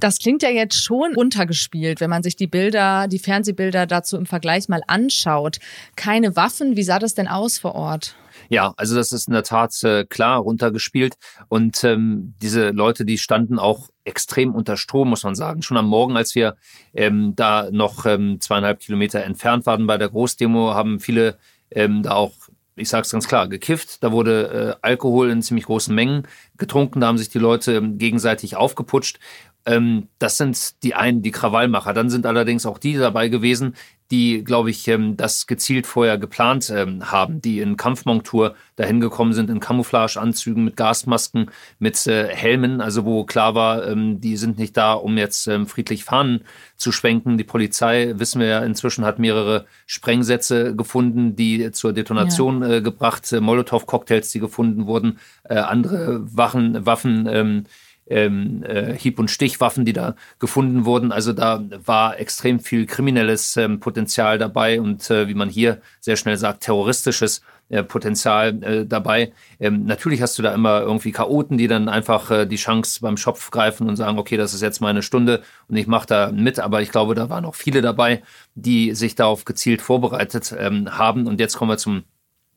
Das 0.00 0.18
klingt 0.18 0.42
ja 0.42 0.50
jetzt 0.50 0.82
schon 0.82 1.14
untergespielt, 1.16 2.00
wenn 2.00 2.10
man 2.10 2.22
sich 2.22 2.36
die 2.36 2.46
Bilder, 2.46 3.08
die 3.08 3.18
Fernsehbilder 3.18 3.86
dazu 3.86 4.16
im 4.16 4.26
Vergleich 4.26 4.68
mal 4.68 4.82
anschaut. 4.86 5.58
Keine 5.96 6.36
Waffen, 6.36 6.76
wie 6.76 6.82
sah 6.82 6.98
das 6.98 7.14
denn 7.14 7.28
aus 7.28 7.58
vor 7.58 7.74
Ort? 7.74 8.14
Ja, 8.50 8.72
also 8.76 8.94
das 8.94 9.12
ist 9.12 9.28
in 9.28 9.34
der 9.34 9.42
Tat 9.42 9.82
äh, 9.82 10.04
klar 10.04 10.38
runtergespielt. 10.38 11.16
Und 11.48 11.82
ähm, 11.84 12.34
diese 12.40 12.70
Leute, 12.70 13.04
die 13.04 13.18
standen 13.18 13.58
auch 13.58 13.90
extrem 14.04 14.54
unter 14.54 14.76
Strom, 14.76 15.10
muss 15.10 15.24
man 15.24 15.34
sagen. 15.34 15.60
Schon 15.60 15.76
am 15.76 15.86
Morgen, 15.86 16.16
als 16.16 16.34
wir 16.34 16.56
ähm, 16.94 17.34
da 17.36 17.68
noch 17.70 18.06
ähm, 18.06 18.40
zweieinhalb 18.40 18.80
Kilometer 18.80 19.22
entfernt 19.22 19.66
waren 19.66 19.86
bei 19.86 19.98
der 19.98 20.08
Großdemo, 20.08 20.72
haben 20.72 20.98
viele 20.98 21.36
ähm, 21.70 22.02
da 22.02 22.12
auch 22.12 22.32
ich 22.78 22.88
sage 22.88 23.02
es 23.02 23.10
ganz 23.10 23.28
klar, 23.28 23.48
gekifft. 23.48 24.02
Da 24.02 24.12
wurde 24.12 24.76
äh, 24.80 24.86
Alkohol 24.86 25.30
in 25.30 25.42
ziemlich 25.42 25.66
großen 25.66 25.94
Mengen 25.94 26.26
getrunken. 26.56 27.00
Da 27.00 27.08
haben 27.08 27.18
sich 27.18 27.28
die 27.28 27.38
Leute 27.38 27.74
ähm, 27.74 27.98
gegenseitig 27.98 28.56
aufgeputscht. 28.56 29.18
Ähm, 29.66 30.08
das 30.18 30.36
sind 30.36 30.82
die 30.82 30.94
einen, 30.94 31.22
die 31.22 31.30
Krawallmacher. 31.30 31.92
Dann 31.92 32.10
sind 32.10 32.26
allerdings 32.26 32.66
auch 32.66 32.78
die 32.78 32.94
dabei 32.94 33.28
gewesen, 33.28 33.74
die, 34.10 34.42
glaube 34.42 34.70
ich, 34.70 34.88
ähm, 34.88 35.16
das 35.16 35.46
gezielt 35.46 35.86
vorher 35.86 36.16
geplant 36.16 36.70
ähm, 36.70 37.10
haben, 37.10 37.42
die 37.42 37.60
in 37.60 37.76
Kampfmontur 37.76 38.54
dahin 38.76 39.00
gekommen 39.00 39.34
sind, 39.34 39.50
in 39.50 39.60
Camouflageanzügen, 39.60 40.64
mit 40.64 40.76
Gasmasken, 40.76 41.50
mit 41.78 42.06
äh, 42.06 42.28
Helmen, 42.28 42.80
also 42.80 43.04
wo 43.04 43.24
klar 43.24 43.54
war, 43.54 43.86
ähm, 43.86 44.20
die 44.20 44.36
sind 44.36 44.58
nicht 44.58 44.76
da, 44.76 44.94
um 44.94 45.18
jetzt 45.18 45.50
friedlich 45.66 46.04
Fahnen 46.04 46.44
zu 46.76 46.92
schwenken. 46.92 47.38
Die 47.38 47.44
Polizei, 47.44 48.14
wissen 48.16 48.40
wir 48.40 48.48
ja 48.48 48.58
inzwischen, 48.60 49.04
hat 49.04 49.18
mehrere 49.18 49.66
Sprengsätze 49.86 50.74
gefunden, 50.74 51.36
die 51.36 51.70
zur 51.72 51.92
Detonation 51.92 52.62
ja. 52.62 52.76
Äh, 52.76 52.82
gebracht, 52.82 53.30
äh, 53.32 53.40
Molotow-Cocktails, 53.40 54.30
die 54.30 54.40
gefunden 54.40 54.86
wurden, 54.86 55.18
andere 55.44 56.20
Waffen, 56.36 56.84
Waffen 56.84 57.66
ähm, 58.08 58.62
äh, 58.64 58.94
Hieb- 58.94 59.18
und 59.18 59.30
Stichwaffen, 59.30 59.84
die 59.84 59.92
da 59.92 60.14
gefunden 60.38 60.84
wurden. 60.84 61.12
Also 61.12 61.32
da 61.32 61.62
war 61.84 62.18
extrem 62.18 62.60
viel 62.60 62.86
kriminelles 62.86 63.56
ähm, 63.56 63.80
Potenzial 63.80 64.38
dabei 64.38 64.80
und 64.80 65.10
äh, 65.10 65.28
wie 65.28 65.34
man 65.34 65.48
hier 65.48 65.80
sehr 66.00 66.16
schnell 66.16 66.36
sagt, 66.36 66.62
terroristisches 66.64 67.42
äh, 67.70 67.82
Potenzial 67.82 68.62
äh, 68.62 68.86
dabei. 68.86 69.32
Ähm, 69.60 69.84
natürlich 69.84 70.22
hast 70.22 70.38
du 70.38 70.42
da 70.42 70.54
immer 70.54 70.80
irgendwie 70.80 71.12
Chaoten, 71.12 71.58
die 71.58 71.66
dann 71.66 71.90
einfach 71.90 72.30
äh, 72.30 72.46
die 72.46 72.56
Chance 72.56 73.00
beim 73.02 73.18
Schopf 73.18 73.50
greifen 73.50 73.88
und 73.88 73.96
sagen, 73.96 74.18
okay, 74.18 74.38
das 74.38 74.54
ist 74.54 74.62
jetzt 74.62 74.80
meine 74.80 75.02
Stunde 75.02 75.42
und 75.68 75.76
ich 75.76 75.86
mache 75.86 76.06
da 76.06 76.32
mit. 76.32 76.60
Aber 76.60 76.80
ich 76.80 76.90
glaube, 76.90 77.14
da 77.14 77.28
waren 77.28 77.44
auch 77.44 77.54
viele 77.54 77.82
dabei, 77.82 78.22
die 78.54 78.94
sich 78.94 79.16
darauf 79.16 79.44
gezielt 79.44 79.82
vorbereitet 79.82 80.54
ähm, 80.58 80.96
haben. 80.96 81.26
Und 81.26 81.40
jetzt 81.40 81.58
kommen 81.58 81.70
wir 81.70 81.76
zum 81.76 82.04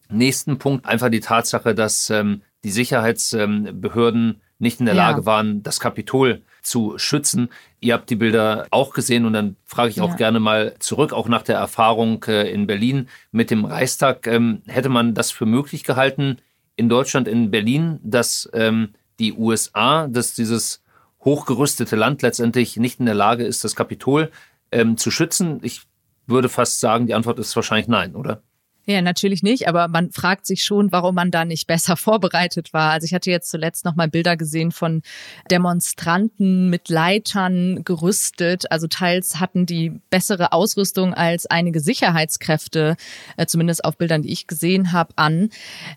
nächsten 0.10 0.58
Punkt. 0.58 0.86
Einfach 0.86 1.10
die 1.10 1.20
Tatsache, 1.20 1.76
dass 1.76 2.10
ähm, 2.10 2.42
die 2.64 2.72
Sicherheitsbehörden 2.72 4.42
nicht 4.62 4.80
in 4.80 4.86
der 4.86 4.96
ja. 4.96 5.10
Lage 5.10 5.26
waren, 5.26 5.64
das 5.64 5.80
Kapitol 5.80 6.42
zu 6.62 6.98
schützen. 6.98 7.50
Ihr 7.80 7.96
habt 7.96 8.10
die 8.10 8.16
Bilder 8.16 8.68
auch 8.70 8.94
gesehen 8.94 9.26
und 9.26 9.34
dann 9.34 9.56
frage 9.66 9.90
ich 9.90 10.02
auch 10.02 10.12
ja. 10.12 10.16
gerne 10.16 10.40
mal 10.40 10.76
zurück, 10.80 11.12
auch 11.12 11.28
nach 11.28 11.42
der 11.42 11.58
Erfahrung 11.58 12.24
äh, 12.28 12.52
in 12.52 12.68
Berlin 12.68 13.10
mit 13.32 13.50
dem 13.50 13.66
Reichstag. 13.66 14.28
Ähm, 14.28 14.62
hätte 14.68 14.90
man 14.90 15.14
das 15.16 15.32
für 15.32 15.48
möglich 15.48 15.84
gehalten 15.84 16.38
in 16.76 16.88
Deutschland, 16.88 17.28
in 17.28 17.52
Berlin, 17.52 18.00
dass 18.04 18.50
ähm, 18.54 18.90
die 19.20 19.34
USA, 19.34 20.08
dass 20.08 20.34
dieses 20.34 20.84
hochgerüstete 21.24 21.96
Land 21.96 22.22
letztendlich 22.22 22.78
nicht 22.78 23.00
in 23.00 23.08
der 23.08 23.16
Lage 23.16 23.44
ist, 23.44 23.64
das 23.64 23.76
Kapitol 23.76 24.32
ähm, 24.72 24.96
zu 24.98 25.10
schützen? 25.10 25.60
Ich 25.64 25.82
würde 26.28 26.50
fast 26.50 26.80
sagen, 26.80 27.08
die 27.08 27.16
Antwort 27.16 27.40
ist 27.40 27.56
wahrscheinlich 27.56 27.88
nein, 27.88 28.16
oder? 28.16 28.42
Ja, 28.86 29.02
natürlich 29.04 29.44
nicht, 29.44 29.68
aber 29.68 29.88
man 29.88 30.12
fragt 30.12 30.48
sich 30.48 30.64
schon, 30.64 30.92
warum 30.92 31.14
man 31.14 31.30
da 31.30 31.46
nicht 31.46 31.68
besser 31.68 31.96
vorbereitet 31.98 32.74
war. 32.74 32.92
Also 32.92 33.06
ich 33.06 33.14
hatte 33.14 33.30
jetzt 33.30 33.52
zuletzt 33.52 33.86
noch 33.86 33.96
mal 33.96 34.08
Bilder 34.08 34.36
gesehen 34.38 34.72
von 34.72 35.04
Demonstranten 35.52 36.70
mit 36.70 36.90
Leitern 36.90 37.84
gerüstet. 37.84 38.72
Also 38.72 38.88
teils 38.88 39.40
hatten 39.40 39.68
die 39.68 40.02
bessere 40.10 40.52
Ausrüstung 40.52 41.14
als 41.14 41.46
einige 41.46 41.80
Sicherheitskräfte, 41.80 42.96
äh, 43.38 43.46
zumindest 43.46 43.86
auf 43.86 43.98
Bildern, 43.98 44.24
die 44.24 44.32
ich 44.32 44.48
gesehen 44.48 44.92
habe, 44.92 45.14
an. 45.16 45.50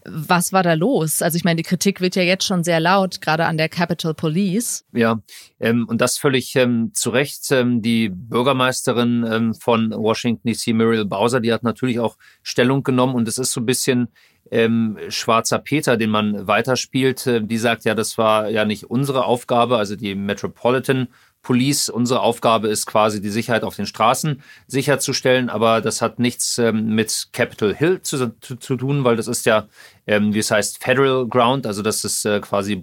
Was 0.04 0.52
war 0.52 0.62
da 0.62 0.74
los? 0.74 1.22
Also 1.22 1.36
ich 1.36 1.44
meine, 1.44 1.56
die 1.56 1.62
Kritik 1.62 2.02
wird 2.02 2.16
ja 2.16 2.22
jetzt 2.22 2.44
schon 2.44 2.64
sehr 2.64 2.80
laut, 2.80 3.22
gerade 3.22 3.46
an 3.46 3.56
der 3.56 3.70
Capitol 3.70 4.12
Police. 4.12 4.84
Ja, 4.92 5.22
ähm, 5.58 5.86
und 5.88 6.00
das 6.02 6.18
völlig 6.18 6.54
ähm, 6.56 6.90
zu 6.92 7.10
Recht. 7.10 7.50
Ähm, 7.50 7.80
die 7.80 8.10
Bürgermeisterin 8.10 9.26
ähm, 9.30 9.54
von 9.54 9.90
Washington 9.90 10.48
DC, 10.48 10.74
Muriel 10.74 11.06
Bowser, 11.06 11.40
die 11.40 11.52
hat 11.52 11.62
natürlich 11.62 11.98
auch 11.98 12.16
Stellung 12.42 12.73
Stellung 12.74 12.82
genommen 12.82 13.14
und 13.14 13.28
es 13.28 13.38
ist 13.38 13.52
so 13.52 13.60
ein 13.60 13.66
bisschen 13.66 14.08
ähm, 14.50 14.98
schwarzer 15.08 15.58
Peter, 15.58 15.96
den 15.96 16.10
man 16.10 16.46
weiterspielt. 16.46 17.26
Äh, 17.26 17.42
die 17.42 17.58
sagt 17.58 17.84
ja, 17.84 17.94
das 17.94 18.18
war 18.18 18.48
ja 18.50 18.64
nicht 18.64 18.84
unsere 18.90 19.24
Aufgabe, 19.24 19.78
also 19.78 19.96
die 19.96 20.14
Metropolitan 20.14 21.08
Police. 21.42 21.88
Unsere 21.88 22.20
Aufgabe 22.20 22.68
ist 22.68 22.86
quasi 22.86 23.20
die 23.20 23.30
Sicherheit 23.30 23.64
auf 23.64 23.76
den 23.76 23.86
Straßen 23.86 24.42
sicherzustellen, 24.66 25.50
aber 25.50 25.80
das 25.80 26.00
hat 26.02 26.18
nichts 26.18 26.58
ähm, 26.58 26.94
mit 26.94 27.28
Capitol 27.32 27.74
Hill 27.74 28.00
zu, 28.02 28.32
zu, 28.40 28.56
zu, 28.56 28.76
tun, 28.76 29.04
weil 29.04 29.16
das 29.16 29.28
ist 29.28 29.46
ja, 29.46 29.66
ähm, 30.06 30.34
wie 30.34 30.40
es 30.40 30.50
heißt, 30.50 30.82
Federal 30.82 31.26
Ground, 31.26 31.66
also 31.66 31.82
das 31.82 32.04
ist 32.04 32.24
äh, 32.24 32.40
quasi 32.40 32.76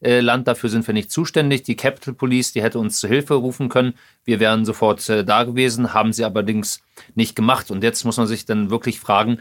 Bundesland. 0.00 0.48
Dafür 0.48 0.70
sind 0.70 0.86
wir 0.86 0.94
nicht 0.94 1.10
zuständig. 1.10 1.62
Die 1.62 1.76
Capitol 1.76 2.14
Police, 2.14 2.52
die 2.52 2.62
hätte 2.62 2.78
uns 2.78 2.98
zu 2.98 3.08
Hilfe 3.08 3.34
rufen 3.34 3.68
können. 3.68 3.94
Wir 4.24 4.40
wären 4.40 4.64
sofort 4.64 5.08
äh, 5.08 5.24
da 5.24 5.44
gewesen, 5.44 5.94
haben 5.94 6.12
sie 6.12 6.24
allerdings 6.24 6.82
nicht 7.14 7.36
gemacht. 7.36 7.70
Und 7.70 7.82
jetzt 7.82 8.04
muss 8.04 8.16
man 8.16 8.26
sich 8.26 8.44
dann 8.44 8.70
wirklich 8.70 9.00
fragen, 9.00 9.38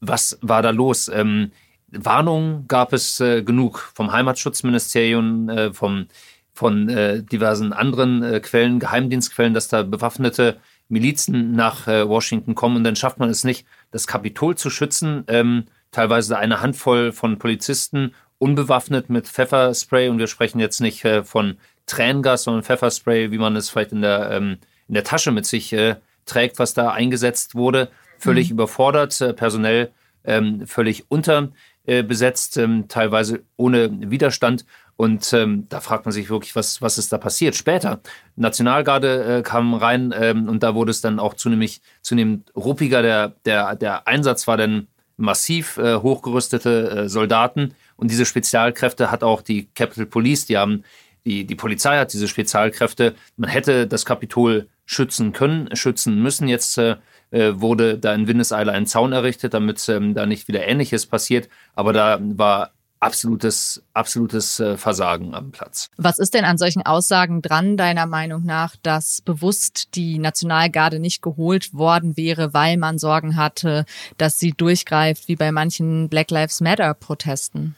was 0.00 0.38
war 0.40 0.62
da 0.62 0.70
los? 0.70 1.08
Ähm, 1.08 1.52
Warnungen 1.88 2.66
gab 2.68 2.92
es 2.92 3.20
äh, 3.20 3.42
genug 3.42 3.90
vom 3.94 4.12
Heimatschutzministerium, 4.12 5.48
äh, 5.48 5.72
vom 5.72 6.06
von 6.52 6.90
äh, 6.90 7.22
diversen 7.22 7.72
anderen 7.72 8.22
äh, 8.22 8.40
Quellen, 8.40 8.80
Geheimdienstquellen, 8.80 9.54
dass 9.54 9.68
da 9.68 9.82
bewaffnete 9.82 10.58
Milizen 10.88 11.52
nach 11.52 11.86
äh, 11.86 12.06
Washington 12.06 12.54
kommen 12.54 12.76
und 12.76 12.84
dann 12.84 12.96
schafft 12.96 13.18
man 13.18 13.30
es 13.30 13.44
nicht, 13.44 13.66
das 13.92 14.06
Kapitol 14.06 14.56
zu 14.56 14.68
schützen. 14.68 15.24
Ähm, 15.28 15.64
teilweise 15.90 16.36
eine 16.36 16.60
Handvoll 16.60 17.12
von 17.12 17.38
Polizisten 17.38 18.12
unbewaffnet 18.40 19.10
mit 19.10 19.28
Pfefferspray 19.28 20.08
und 20.08 20.18
wir 20.18 20.26
sprechen 20.26 20.58
jetzt 20.60 20.80
nicht 20.80 21.04
äh, 21.04 21.22
von 21.22 21.58
Tränengas, 21.86 22.44
sondern 22.44 22.64
Pfefferspray, 22.64 23.30
wie 23.30 23.38
man 23.38 23.54
es 23.54 23.70
vielleicht 23.70 23.92
in 23.92 24.00
der, 24.00 24.30
ähm, 24.30 24.58
in 24.88 24.94
der 24.94 25.04
Tasche 25.04 25.30
mit 25.30 25.46
sich 25.46 25.72
äh, 25.72 25.96
trägt, 26.24 26.58
was 26.58 26.74
da 26.74 26.90
eingesetzt 26.90 27.54
wurde. 27.54 27.88
Völlig 28.18 28.48
mhm. 28.48 28.54
überfordert, 28.54 29.20
äh, 29.20 29.34
personell 29.34 29.90
ähm, 30.24 30.66
völlig 30.66 31.10
unterbesetzt, 31.10 32.56
ähm, 32.56 32.86
teilweise 32.88 33.42
ohne 33.56 34.10
Widerstand. 34.10 34.64
Und 34.96 35.32
ähm, 35.34 35.66
da 35.68 35.80
fragt 35.80 36.06
man 36.06 36.12
sich 36.12 36.30
wirklich, 36.30 36.56
was, 36.56 36.80
was 36.80 36.96
ist 36.96 37.12
da 37.12 37.18
passiert. 37.18 37.56
Später, 37.56 38.00
Nationalgarde 38.36 39.38
äh, 39.38 39.42
kam 39.42 39.74
rein 39.74 40.14
ähm, 40.16 40.48
und 40.48 40.62
da 40.62 40.74
wurde 40.74 40.90
es 40.90 41.02
dann 41.02 41.18
auch 41.18 41.34
zunehmend, 41.34 41.80
zunehmend 42.00 42.50
ruppiger. 42.56 43.02
Der, 43.02 43.34
der, 43.44 43.76
der 43.76 44.08
Einsatz 44.08 44.46
war 44.46 44.56
dann 44.56 44.86
massiv 45.18 45.76
äh, 45.76 45.96
hochgerüstete 45.96 46.90
äh, 46.90 47.08
Soldaten 47.08 47.74
und 48.00 48.10
diese 48.10 48.26
Spezialkräfte 48.26 49.10
hat 49.10 49.22
auch 49.22 49.42
die 49.42 49.68
Capitol 49.74 50.06
Police, 50.06 50.46
die 50.46 50.56
haben, 50.56 50.84
die, 51.24 51.44
die 51.44 51.54
Polizei 51.54 51.98
hat 51.98 52.12
diese 52.12 52.28
Spezialkräfte. 52.28 53.14
Man 53.36 53.50
hätte 53.50 53.86
das 53.86 54.04
Kapitol 54.04 54.68
schützen 54.86 55.32
können, 55.32 55.74
schützen 55.76 56.22
müssen. 56.22 56.48
Jetzt 56.48 56.78
äh 56.78 56.96
wurde 57.32 57.96
da 57.96 58.12
in 58.12 58.26
Windeseile 58.26 58.72
ein 58.72 58.86
Zaun 58.86 59.12
errichtet, 59.12 59.54
damit 59.54 59.88
ähm, 59.88 60.14
da 60.14 60.26
nicht 60.26 60.48
wieder 60.48 60.66
Ähnliches 60.66 61.06
passiert. 61.06 61.48
Aber 61.74 61.92
da 61.92 62.18
war 62.20 62.72
absolutes, 63.00 63.82
absolutes 63.94 64.60
äh, 64.60 64.76
Versagen 64.76 65.34
am 65.34 65.50
Platz. 65.50 65.88
Was 65.96 66.18
ist 66.18 66.34
denn 66.34 66.44
an 66.44 66.58
solchen 66.58 66.84
Aussagen 66.84 67.42
dran, 67.42 67.76
deiner 67.76 68.06
Meinung 68.06 68.44
nach, 68.44 68.76
dass 68.82 69.22
bewusst 69.22 69.94
die 69.94 70.18
Nationalgarde 70.18 71.00
nicht 71.00 71.22
geholt 71.22 71.74
worden 71.74 72.16
wäre, 72.16 72.54
weil 72.54 72.76
man 72.76 72.98
Sorgen 72.98 73.36
hatte, 73.36 73.86
dass 74.18 74.38
sie 74.38 74.52
durchgreift, 74.52 75.28
wie 75.28 75.36
bei 75.36 75.50
manchen 75.50 76.08
Black 76.08 76.30
Lives 76.30 76.60
Matter 76.60 76.94
Protesten? 76.94 77.74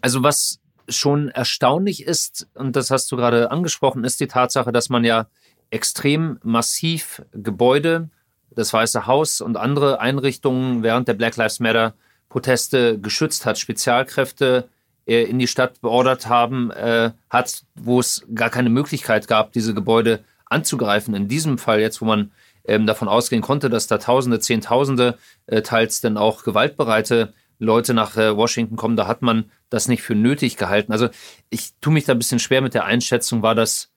Also 0.00 0.22
was 0.22 0.60
schon 0.88 1.28
erstaunlich 1.28 2.02
ist, 2.04 2.48
und 2.54 2.76
das 2.76 2.90
hast 2.90 3.10
du 3.12 3.16
gerade 3.16 3.50
angesprochen, 3.50 4.04
ist 4.04 4.20
die 4.20 4.26
Tatsache, 4.26 4.72
dass 4.72 4.88
man 4.88 5.04
ja 5.04 5.26
extrem 5.70 6.38
massiv 6.42 7.22
Gebäude, 7.32 8.08
das 8.50 8.72
Weiße 8.72 9.06
Haus 9.06 9.40
und 9.40 9.56
andere 9.56 10.00
Einrichtungen 10.00 10.82
während 10.82 11.08
der 11.08 11.14
Black 11.14 11.36
Lives 11.36 11.60
Matter 11.60 11.94
Proteste 12.28 12.98
geschützt 12.98 13.46
hat, 13.46 13.58
Spezialkräfte 13.58 14.68
äh, 15.06 15.24
in 15.24 15.38
die 15.38 15.46
Stadt 15.46 15.80
beordert 15.80 16.28
haben, 16.28 16.70
äh, 16.70 17.12
hat, 17.30 17.64
wo 17.74 18.00
es 18.00 18.26
gar 18.34 18.50
keine 18.50 18.70
Möglichkeit 18.70 19.28
gab, 19.28 19.52
diese 19.52 19.74
Gebäude 19.74 20.24
anzugreifen. 20.46 21.14
In 21.14 21.28
diesem 21.28 21.58
Fall 21.58 21.80
jetzt, 21.80 22.00
wo 22.00 22.04
man 22.04 22.30
ähm, 22.64 22.86
davon 22.86 23.08
ausgehen 23.08 23.42
konnte, 23.42 23.70
dass 23.70 23.86
da 23.86 23.98
Tausende, 23.98 24.40
Zehntausende, 24.40 25.18
äh, 25.46 25.62
teils 25.62 26.00
dann 26.00 26.16
auch 26.16 26.44
gewaltbereite 26.44 27.32
Leute 27.58 27.94
nach 27.94 28.16
äh, 28.16 28.36
Washington 28.36 28.76
kommen, 28.76 28.96
da 28.96 29.06
hat 29.06 29.22
man 29.22 29.50
das 29.70 29.88
nicht 29.88 30.02
für 30.02 30.14
nötig 30.14 30.56
gehalten. 30.56 30.92
Also 30.92 31.08
ich 31.50 31.72
tue 31.80 31.92
mich 31.92 32.04
da 32.04 32.12
ein 32.12 32.18
bisschen 32.18 32.38
schwer 32.38 32.62
mit 32.62 32.74
der 32.74 32.84
Einschätzung, 32.84 33.42
war 33.42 33.54
das 33.54 33.90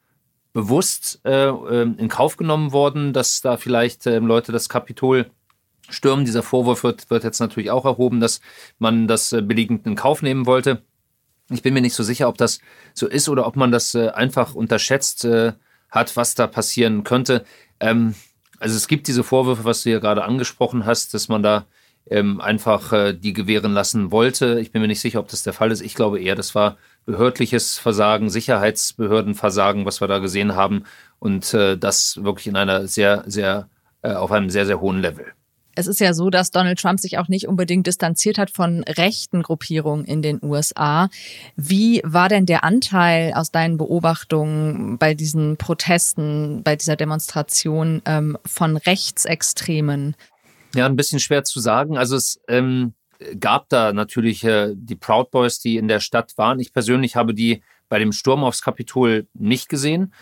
bewusst 0.53 1.22
äh, 1.24 1.48
ähm, 1.48 1.96
in 1.98 2.10
Kauf 2.10 2.38
genommen 2.38 2.72
worden, 2.72 3.13
dass 3.13 3.41
da 3.41 3.58
vielleicht 3.58 4.06
äh, 4.06 4.20
Leute 4.20 4.51
das 4.51 4.68
Kapitol 4.68 5.30
stürmen. 5.89 6.25
Dieser 6.25 6.44
Vorwurf 6.44 6.84
wird, 6.84 7.10
wird 7.10 7.24
jetzt 7.24 7.39
natürlich 7.39 7.72
auch 7.72 7.86
erhoben, 7.86 8.20
dass 8.20 8.41
man 8.80 9.08
das 9.08 9.32
äh, 9.32 9.41
billigend 9.41 9.86
in 9.86 9.96
Kauf 9.96 10.22
nehmen 10.22 10.46
wollte. 10.46 10.82
Ich 11.50 11.62
bin 11.62 11.74
mir 11.74 11.82
nicht 11.82 11.96
so 11.96 12.03
sicher, 12.03 12.27
ob 12.27 12.38
das 12.38 12.60
so 12.94 13.08
ist 13.08 13.30
oder 13.30 13.46
ob 13.46 13.56
man 13.56 13.72
das 13.72 13.96
äh, 13.96 14.10
einfach 14.10 14.56
unterschätzt 14.56 15.25
äh, 15.25 15.53
hat, 15.89 16.15
was 16.15 16.36
da 16.36 16.48
passieren 16.48 17.03
könnte. 17.03 17.46
Ähm, 17.80 18.15
also 18.60 18.75
es 18.75 18.88
gibt 18.88 19.08
diese 19.08 19.24
Vorwürfe, 19.24 19.65
was 19.65 19.84
du 19.84 19.91
ja 19.91 20.00
gerade 20.00 20.24
angesprochen 20.24 20.86
hast, 20.86 21.13
dass 21.13 21.27
man 21.30 21.44
da 21.44 21.65
ähm, 22.10 22.41
einfach 22.41 22.91
äh, 22.93 23.13
die 23.13 23.34
gewähren 23.34 23.74
lassen 23.74 24.12
wollte. 24.12 24.60
Ich 24.60 24.72
bin 24.72 24.81
mir 24.81 24.88
nicht 24.88 25.01
sicher, 25.01 25.20
ob 25.20 25.27
das 25.29 25.43
der 25.43 25.53
Fall 25.53 25.72
ist. 25.72 25.81
Ich 25.81 25.96
glaube 25.96 26.20
eher, 26.20 26.36
das 26.36 26.55
war 26.55 26.77
behördliches 27.05 27.77
Versagen, 27.77 28.29
Sicherheitsbehördenversagen, 28.29 29.86
was 29.86 30.01
wir 30.01 30.08
da 30.08 30.20
gesehen 30.20 30.55
haben. 30.55 30.84
Und 31.20 31.53
äh, 31.53 31.77
das 31.77 32.20
wirklich 32.24 32.48
in 32.48 32.55
einer 32.55 32.88
sehr, 32.88 33.24
sehr, 33.27 33.70
äh, 34.01 34.13
auf 34.13 34.31
einem 34.31 34.50
sehr, 34.50 34.65
sehr 34.65 34.81
hohen 34.81 35.01
Level. 35.01 35.25
Es 35.74 35.88
ist 35.88 36.01
ja 36.01 36.13
so, 36.13 36.29
dass 36.29 36.51
Donald 36.51 36.79
Trump 36.79 37.00
sich 37.00 37.17
auch 37.17 37.29
nicht 37.29 37.48
unbedingt 37.48 37.88
distanziert 37.88 38.38
hat 38.38 38.50
von 38.50 38.84
rechten 38.84 39.41
Gruppierungen 39.41 40.03
in 40.05 40.22
den 40.22 40.39
USA. 40.43 41.10
Wie 41.55 42.01
war 42.03 42.27
denn 42.27 42.46
der 42.46 42.65
Anteil 42.65 43.34
aus 43.34 43.51
deinen 43.51 43.77
Beobachtungen 43.77 44.98
bei 44.98 45.13
diesen 45.13 45.55
Protesten, 45.55 46.62
bei 46.63 46.75
dieser 46.75 46.98
Demonstration 46.98 48.01
ähm, 48.05 48.38
von 48.46 48.75
Rechtsextremen? 48.75 50.15
Ja, 50.75 50.85
ein 50.85 50.95
bisschen 50.95 51.19
schwer 51.19 51.43
zu 51.43 51.59
sagen. 51.59 51.97
Also 51.97 52.15
es 52.15 52.41
ähm, 52.47 52.93
gab 53.39 53.69
da 53.69 53.93
natürlich 53.93 54.43
äh, 54.43 54.73
die 54.75 54.95
Proud 54.95 55.31
Boys, 55.31 55.59
die 55.59 55.77
in 55.77 55.87
der 55.87 55.99
Stadt 55.99 56.37
waren. 56.37 56.59
Ich 56.59 56.73
persönlich 56.73 57.15
habe 57.15 57.33
die 57.33 57.61
bei 57.89 57.99
dem 57.99 58.11
Sturm 58.11 58.43
aufs 58.43 58.61
Kapitol 58.61 59.27
nicht 59.33 59.69
gesehen. 59.69 60.13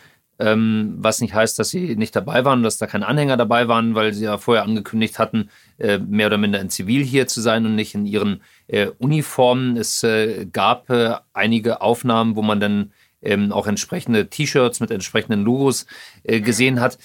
Ähm, 0.41 0.95
was 0.97 1.19
nicht 1.19 1.33
heißt, 1.33 1.59
dass 1.59 1.69
sie 1.69 1.97
nicht 1.97 2.15
dabei 2.15 2.45
waren, 2.45 2.63
dass 2.63 2.77
da 2.77 2.87
keine 2.87 3.07
Anhänger 3.07 3.35
dabei 3.35 3.67
waren, 3.67 3.93
weil 3.93 4.13
sie 4.13 4.23
ja 4.23 4.37
vorher 4.37 4.63
angekündigt 4.63 5.19
hatten, 5.19 5.49
äh, 5.77 5.99
mehr 5.99 6.27
oder 6.27 6.37
minder 6.37 6.61
in 6.61 6.69
Zivil 6.69 7.03
hier 7.03 7.27
zu 7.27 7.41
sein 7.41 7.65
und 7.65 7.75
nicht 7.75 7.93
in 7.93 8.05
ihren 8.05 8.41
äh, 8.67 8.87
Uniformen. 8.99 9.75
Es 9.75 10.01
äh, 10.03 10.45
gab 10.45 10.89
äh, 10.89 11.15
einige 11.33 11.81
Aufnahmen, 11.81 12.37
wo 12.37 12.41
man 12.41 12.61
dann 12.61 12.93
ähm, 13.21 13.51
auch 13.51 13.67
entsprechende 13.67 14.29
T-Shirts 14.29 14.79
mit 14.79 14.91
entsprechenden 14.91 15.43
Logos 15.43 15.85
äh, 16.23 16.41
gesehen 16.41 16.79
hat. 16.79 16.97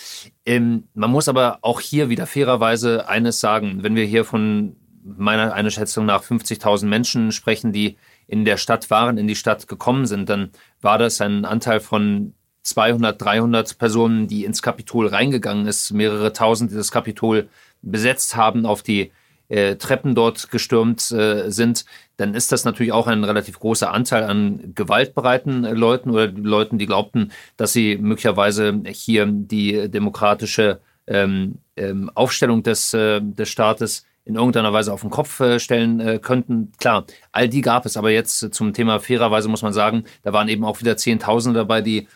Ähm, 0.47 0.85
man 0.95 1.11
muss 1.11 1.29
aber 1.29 1.59
auch 1.63 1.81
hier 1.81 2.09
wieder 2.09 2.27
fairerweise 2.27 3.09
eines 3.09 3.41
sagen, 3.41 3.83
wenn 3.83 3.97
wir 3.97 4.05
hier 4.05 4.25
von 4.25 4.77
meiner 5.05 5.53
Einschätzung 5.53 6.07
nach 6.07 6.23
50.000 6.23 6.87
Menschen 6.87 7.33
sprechen, 7.33 7.73
die 7.73 7.97
in 8.27 8.45
der 8.45 8.57
Stadt 8.57 8.91
waren, 8.91 9.19
in 9.19 9.27
die 9.27 9.37
Stadt 9.37 9.69
gekommen 9.69 10.07
sind, 10.07 10.29
dann 10.29 10.51
war 10.81 10.99
das 10.99 11.21
ein 11.21 11.45
Anteil 11.45 11.81
von 11.81 12.35
200, 12.63 13.21
300 13.21 13.79
Personen, 13.79 14.27
die 14.27 14.45
ins 14.45 14.63
Kapitol 14.63 15.09
reingegangen 15.09 15.67
ist, 15.67 15.93
mehrere 15.93 16.33
tausend, 16.33 16.71
die 16.71 16.77
das 16.77 16.91
Kapitol 16.91 17.49
besetzt 17.83 18.37
haben, 18.37 18.65
auf 18.65 18.83
die 18.83 19.13
äh, 19.55 19.77
Treppen 19.77 20.17
dort 20.17 20.51
gestürmt 20.51 21.13
äh, 21.13 21.49
sind, 21.51 21.85
dann 22.17 22.35
ist 22.35 22.51
das 22.51 22.65
natürlich 22.65 22.93
auch 22.93 23.07
ein 23.07 23.23
relativ 23.23 23.61
großer 23.61 23.93
Anteil 23.93 24.25
an 24.25 24.73
gewaltbereiten 24.75 25.65
äh, 25.65 25.73
Leuten 25.73 26.11
oder 26.11 26.27
Leuten, 26.27 26.77
die 26.77 26.87
glaubten, 26.87 27.31
dass 27.57 27.73
sie 27.73 27.97
möglicherweise 27.97 28.83
hier 28.87 29.27
die 29.27 29.89
demokratische 29.89 30.81
ähm, 31.07 31.59
ähm, 31.77 32.11
Aufstellung 32.15 32.65
des, 32.65 32.95
äh, 32.95 33.21
des 33.21 33.49
Staates 33.49 34.05
in 34.25 34.35
irgendeiner 34.35 34.73
Weise 34.73 34.93
auf 34.93 35.03
den 35.03 35.11
Kopf 35.11 35.39
äh, 35.39 35.61
stellen 35.61 36.01
äh, 36.01 36.19
könnten. 36.19 36.73
Klar, 36.81 37.05
all 37.31 37.49
die 37.49 37.61
gab 37.61 37.87
es, 37.87 37.97
aber 37.97 38.11
jetzt 38.11 38.53
zum 38.55 38.73
Thema 38.73 38.99
fairerweise 38.99 39.49
muss 39.49 39.63
man 39.63 39.73
sagen, 39.73 40.05
da 40.23 40.33
waren 40.33 40.49
eben 40.49 40.65
auch 40.65 40.81
wieder 40.81 40.97
Zehntausende 40.97 41.61
dabei, 41.61 41.81
die 41.81 42.09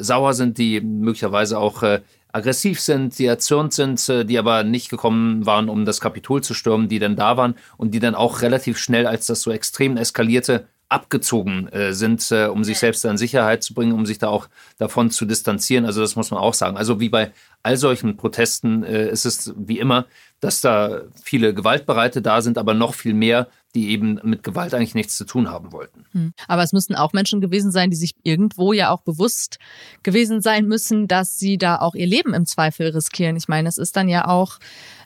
sauer 0.00 0.34
sind, 0.34 0.58
die 0.58 0.80
möglicherweise 0.80 1.56
auch 1.56 1.84
aggressiv 2.32 2.80
sind, 2.80 3.18
die 3.18 3.26
erzürnt 3.26 3.72
sind, 3.72 4.08
äh, 4.08 4.24
die 4.24 4.38
aber 4.38 4.64
nicht 4.64 4.90
gekommen 4.90 5.46
waren, 5.46 5.68
um 5.68 5.84
das 5.84 6.00
Kapitol 6.00 6.42
zu 6.42 6.54
stürmen, 6.54 6.88
die 6.88 6.98
dann 6.98 7.16
da 7.16 7.36
waren 7.36 7.54
und 7.76 7.92
die 7.92 8.00
dann 8.00 8.14
auch 8.14 8.42
relativ 8.42 8.78
schnell, 8.78 9.06
als 9.06 9.26
das 9.26 9.42
so 9.42 9.50
extrem 9.50 9.96
eskalierte, 9.96 10.66
abgezogen 10.90 11.68
äh, 11.68 11.92
sind, 11.92 12.30
äh, 12.32 12.46
um 12.46 12.64
sich 12.64 12.78
selbst 12.78 13.04
in 13.04 13.16
Sicherheit 13.16 13.62
zu 13.62 13.74
bringen, 13.74 13.92
um 13.92 14.06
sich 14.06 14.18
da 14.18 14.28
auch 14.28 14.48
davon 14.76 15.10
zu 15.10 15.24
distanzieren. 15.24 15.86
Also 15.86 16.00
das 16.00 16.16
muss 16.16 16.32
man 16.32 16.40
auch 16.40 16.52
sagen. 16.52 16.76
Also 16.76 16.98
wie 16.98 17.08
bei 17.08 17.32
all 17.62 17.76
solchen 17.76 18.16
Protesten 18.16 18.82
äh, 18.82 19.08
ist 19.08 19.24
es 19.24 19.54
wie 19.56 19.78
immer, 19.78 20.06
dass 20.40 20.60
da 20.60 21.02
viele 21.22 21.54
Gewaltbereite 21.54 22.22
da 22.22 22.42
sind, 22.42 22.58
aber 22.58 22.74
noch 22.74 22.94
viel 22.94 23.14
mehr, 23.14 23.46
die 23.74 23.90
eben 23.90 24.20
mit 24.24 24.42
Gewalt 24.42 24.74
eigentlich 24.74 24.94
nichts 24.94 25.16
zu 25.16 25.24
tun 25.24 25.48
haben 25.48 25.72
wollten. 25.72 26.04
Hm. 26.12 26.32
Aber 26.48 26.62
es 26.62 26.72
müssten 26.72 26.94
auch 26.94 27.12
Menschen 27.12 27.40
gewesen 27.40 27.70
sein, 27.70 27.90
die 27.90 27.96
sich 27.96 28.14
irgendwo 28.22 28.72
ja 28.72 28.90
auch 28.90 29.02
bewusst 29.02 29.58
gewesen 30.02 30.40
sein 30.40 30.66
müssen, 30.66 31.06
dass 31.06 31.38
sie 31.38 31.58
da 31.58 31.76
auch 31.76 31.94
ihr 31.94 32.06
Leben 32.06 32.34
im 32.34 32.46
Zweifel 32.46 32.88
riskieren. 32.88 33.36
Ich 33.36 33.48
meine, 33.48 33.68
es 33.68 33.78
ist 33.78 33.96
dann 33.96 34.08
ja 34.08 34.26
auch 34.26 34.58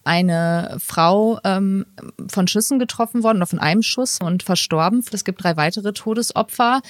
eine 0.04 0.76
Frau 0.78 1.40
ähm, 1.44 1.86
von 2.28 2.46
Schüssen 2.46 2.78
getroffen 2.78 3.22
worden 3.22 3.38
oder 3.38 3.46
von 3.46 3.58
einem 3.58 3.82
Schuss 3.82 4.18
und 4.20 4.42
verstorben. 4.42 5.04
Es 5.10 5.24
gibt 5.24 5.42
drei 5.42 5.56
weitere 5.56 5.92
Todesopfer. 5.92 6.80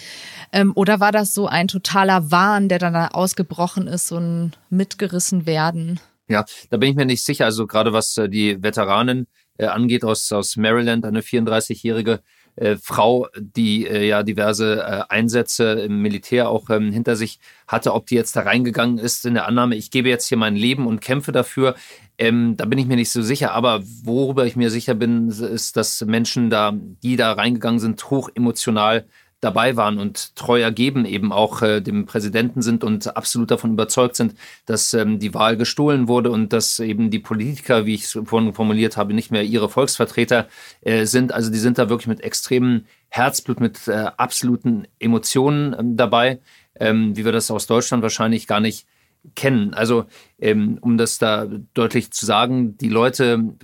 Ähm, 0.52 0.72
oder 0.74 1.00
war 1.00 1.12
das 1.12 1.34
so 1.34 1.46
ein 1.46 1.68
totaler 1.68 2.30
Wahn, 2.30 2.68
der 2.68 2.78
dann 2.78 2.92
da 2.92 3.08
ausgebrochen 3.08 3.86
ist, 3.86 4.08
so 4.08 4.18
ein 4.18 4.52
mitgerissen 4.70 5.46
werden? 5.46 6.00
Ja, 6.28 6.44
da 6.70 6.76
bin 6.76 6.90
ich 6.90 6.96
mir 6.96 7.04
nicht 7.04 7.24
sicher. 7.24 7.44
Also 7.44 7.66
gerade 7.66 7.92
was 7.92 8.16
äh, 8.16 8.28
die 8.28 8.62
Veteranen 8.62 9.26
äh, 9.58 9.66
angeht 9.66 10.04
aus, 10.04 10.30
aus 10.32 10.56
Maryland, 10.56 11.04
eine 11.04 11.20
34-jährige 11.20 12.20
äh, 12.56 12.76
Frau, 12.76 13.28
die 13.36 13.86
äh, 13.86 14.06
ja 14.06 14.22
diverse 14.22 14.80
äh, 14.80 15.02
Einsätze 15.08 15.72
im 15.72 16.00
Militär 16.02 16.48
auch 16.48 16.70
ähm, 16.70 16.92
hinter 16.92 17.16
sich 17.16 17.40
hatte, 17.66 17.92
ob 17.92 18.06
die 18.06 18.14
jetzt 18.14 18.36
da 18.36 18.42
reingegangen 18.42 18.98
ist 18.98 19.26
in 19.26 19.34
der 19.34 19.46
Annahme, 19.46 19.74
ich 19.74 19.90
gebe 19.90 20.08
jetzt 20.08 20.28
hier 20.28 20.38
mein 20.38 20.54
Leben 20.54 20.86
und 20.86 21.00
kämpfe 21.00 21.32
dafür. 21.32 21.74
Ähm, 22.16 22.56
da 22.56 22.64
bin 22.66 22.78
ich 22.78 22.86
mir 22.86 22.96
nicht 22.96 23.10
so 23.10 23.22
sicher. 23.22 23.52
Aber 23.52 23.82
worüber 24.04 24.46
ich 24.46 24.54
mir 24.54 24.70
sicher 24.70 24.94
bin, 24.94 25.28
ist, 25.28 25.76
dass 25.76 26.00
Menschen 26.04 26.48
da, 26.48 26.72
die 27.02 27.16
da 27.16 27.32
reingegangen 27.32 27.80
sind, 27.80 28.08
hoch 28.10 28.30
emotional 28.34 29.04
dabei 29.40 29.76
waren 29.76 29.98
und 29.98 30.34
treu 30.36 30.60
ergeben 30.60 31.04
eben 31.04 31.32
auch 31.32 31.60
äh, 31.62 31.80
dem 31.80 32.06
Präsidenten 32.06 32.62
sind 32.62 32.82
und 32.82 33.16
absolut 33.16 33.50
davon 33.50 33.72
überzeugt 33.72 34.16
sind, 34.16 34.34
dass 34.66 34.94
ähm, 34.94 35.18
die 35.18 35.34
Wahl 35.34 35.56
gestohlen 35.56 36.08
wurde 36.08 36.30
und 36.30 36.52
dass 36.52 36.78
eben 36.78 37.10
die 37.10 37.18
Politiker, 37.18 37.84
wie 37.84 37.94
ich 37.94 38.04
es 38.04 38.18
vorhin 38.24 38.54
formuliert 38.54 38.96
habe, 38.96 39.12
nicht 39.12 39.30
mehr 39.30 39.42
ihre 39.42 39.68
Volksvertreter 39.68 40.48
äh, 40.80 41.04
sind. 41.04 41.32
Also 41.32 41.50
die 41.50 41.58
sind 41.58 41.78
da 41.78 41.88
wirklich 41.90 42.06
mit 42.06 42.22
extremem 42.22 42.86
Herzblut, 43.08 43.60
mit 43.60 43.86
äh, 43.86 44.06
absoluten 44.16 44.86
Emotionen 44.98 45.76
ähm, 45.78 45.96
dabei, 45.96 46.40
ähm, 46.80 47.16
wie 47.16 47.24
wir 47.24 47.32
das 47.32 47.50
aus 47.50 47.66
Deutschland 47.66 48.02
wahrscheinlich 48.02 48.46
gar 48.46 48.60
nicht 48.60 48.86
kennen. 49.34 49.74
Also 49.74 50.06
ähm, 50.38 50.78
um 50.80 50.96
das 50.98 51.18
da 51.18 51.46
deutlich 51.74 52.10
zu 52.12 52.26
sagen, 52.26 52.76
die 52.78 52.88
Leute 52.88 53.54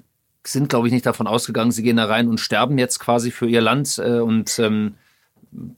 sind, 0.47 0.69
glaube 0.69 0.87
ich, 0.87 0.93
nicht 0.93 1.07
davon 1.07 1.27
ausgegangen, 1.27 1.71
sie 1.71 1.83
gehen 1.83 1.97
da 1.97 2.07
rein 2.07 2.29
und 2.29 2.39
sterben 2.39 2.79
jetzt 2.79 2.99
quasi 2.99 3.31
für 3.31 3.47
ihr 3.47 3.61
Land 3.61 3.99
äh, 3.99 4.21
und 4.21 4.59
ähm, 4.59 4.95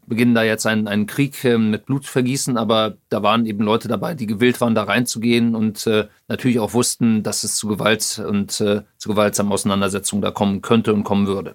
beginnen 0.07 0.35
da 0.35 0.43
jetzt 0.43 0.67
einen, 0.67 0.89
einen 0.89 1.07
Krieg 1.07 1.45
äh, 1.45 1.59
mit 1.59 1.87
Blutvergießen, 1.87 2.57
aber 2.57 2.97
da 3.09 3.23
waren 3.23 3.47
eben 3.47 3.65
Leute 3.65 3.89
dabei, 3.89 4.15
die 4.15 4.27
gewillt 4.27 4.61
waren, 4.61 4.75
da 4.75 4.85
reinzugehen 4.85 5.55
und 5.55 5.87
äh, 5.87 6.09
natürlich 6.29 6.59
auch 6.59 6.75
wussten, 6.75 7.23
dass 7.23 7.45
es 7.45 7.57
zu 7.57 7.69
Gewalt 7.69 8.23
und 8.27 8.61
äh, 8.61 8.83
zu 8.99 9.09
gewaltsamen 9.09 9.53
Auseinandersetzungen 9.53 10.23
da 10.23 10.31
kommen 10.31 10.63
könnte 10.63 10.93
und 10.93 11.05
kommen 11.05 11.27
würde. 11.27 11.55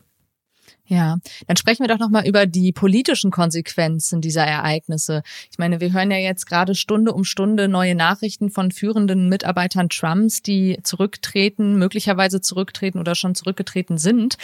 Ja, 0.90 1.18
dann 1.48 1.58
sprechen 1.58 1.84
wir 1.84 1.90
doch 1.90 2.00
nochmal 2.00 2.26
über 2.26 2.46
die 2.46 2.72
politischen 2.72 3.30
Konsequenzen 3.30 4.22
dieser 4.22 4.46
Ereignisse. 4.46 5.22
Ich 5.52 5.58
meine, 5.58 5.82
wir 5.82 5.92
hören 5.92 6.12
ja 6.12 6.18
jetzt 6.18 6.46
gerade 6.46 6.76
Stunde 6.76 7.12
um 7.12 7.26
Stunde 7.26 7.68
neue 7.68 7.94
Nachrichten 7.94 8.50
von 8.50 8.72
führenden 8.72 9.28
Mitarbeitern 9.28 9.90
Trumps, 9.90 10.42
die 10.42 10.80
zurücktreten, 10.84 11.78
möglicherweise 11.78 12.40
zurücktreten 12.40 13.00
oder 13.00 13.16
schon 13.16 13.36
zurückgetreten 13.36 13.98
sind. 13.98 14.38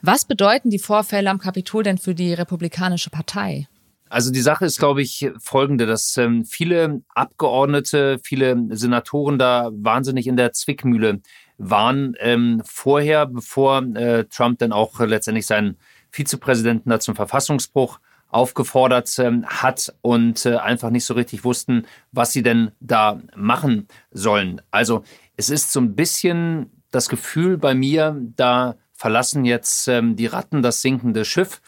Was 0.00 0.24
bedeuten 0.24 0.70
die 0.70 0.78
Vorfälle 0.78 1.28
am 1.28 1.38
Kapitol 1.38 1.82
denn 1.82 1.98
für 1.98 2.14
die 2.14 2.34
Republikanische 2.34 3.10
Partei? 3.10 3.66
Also 4.08 4.32
die 4.32 4.40
Sache 4.40 4.66
ist, 4.66 4.78
glaube 4.78 5.02
ich, 5.02 5.30
folgende, 5.38 5.86
dass 5.86 6.16
ähm, 6.16 6.44
viele 6.44 7.02
Abgeordnete, 7.14 8.18
viele 8.22 8.56
Senatoren 8.70 9.38
da 9.38 9.70
wahnsinnig 9.72 10.26
in 10.26 10.36
der 10.36 10.52
Zwickmühle 10.52 11.20
waren 11.60 12.14
ähm, 12.20 12.62
vorher, 12.64 13.26
bevor 13.26 13.82
äh, 13.94 14.24
Trump 14.24 14.58
dann 14.60 14.72
auch 14.72 14.98
letztendlich 15.00 15.46
seinen 15.46 15.76
Vizepräsidenten 16.10 16.88
da 16.88 16.98
zum 16.98 17.14
Verfassungsbruch 17.14 18.00
aufgefordert 18.28 19.18
ähm, 19.18 19.44
hat 19.46 19.92
und 20.00 20.46
äh, 20.46 20.56
einfach 20.56 20.90
nicht 20.90 21.04
so 21.04 21.14
richtig 21.14 21.44
wussten, 21.44 21.86
was 22.12 22.32
sie 22.32 22.42
denn 22.42 22.70
da 22.80 23.20
machen 23.36 23.88
sollen. 24.10 24.62
Also 24.70 25.04
es 25.36 25.50
ist 25.50 25.72
so 25.72 25.80
ein 25.80 25.94
bisschen 25.94 26.70
das 26.90 27.08
Gefühl 27.08 27.58
bei 27.58 27.74
mir, 27.74 28.16
da 28.36 28.76
verlassen 28.94 29.44
jetzt 29.44 29.86
ähm, 29.88 30.16
die 30.16 30.26
Ratten 30.26 30.62
das 30.62 30.80
sinkende 30.80 31.24
Schiff 31.24 31.60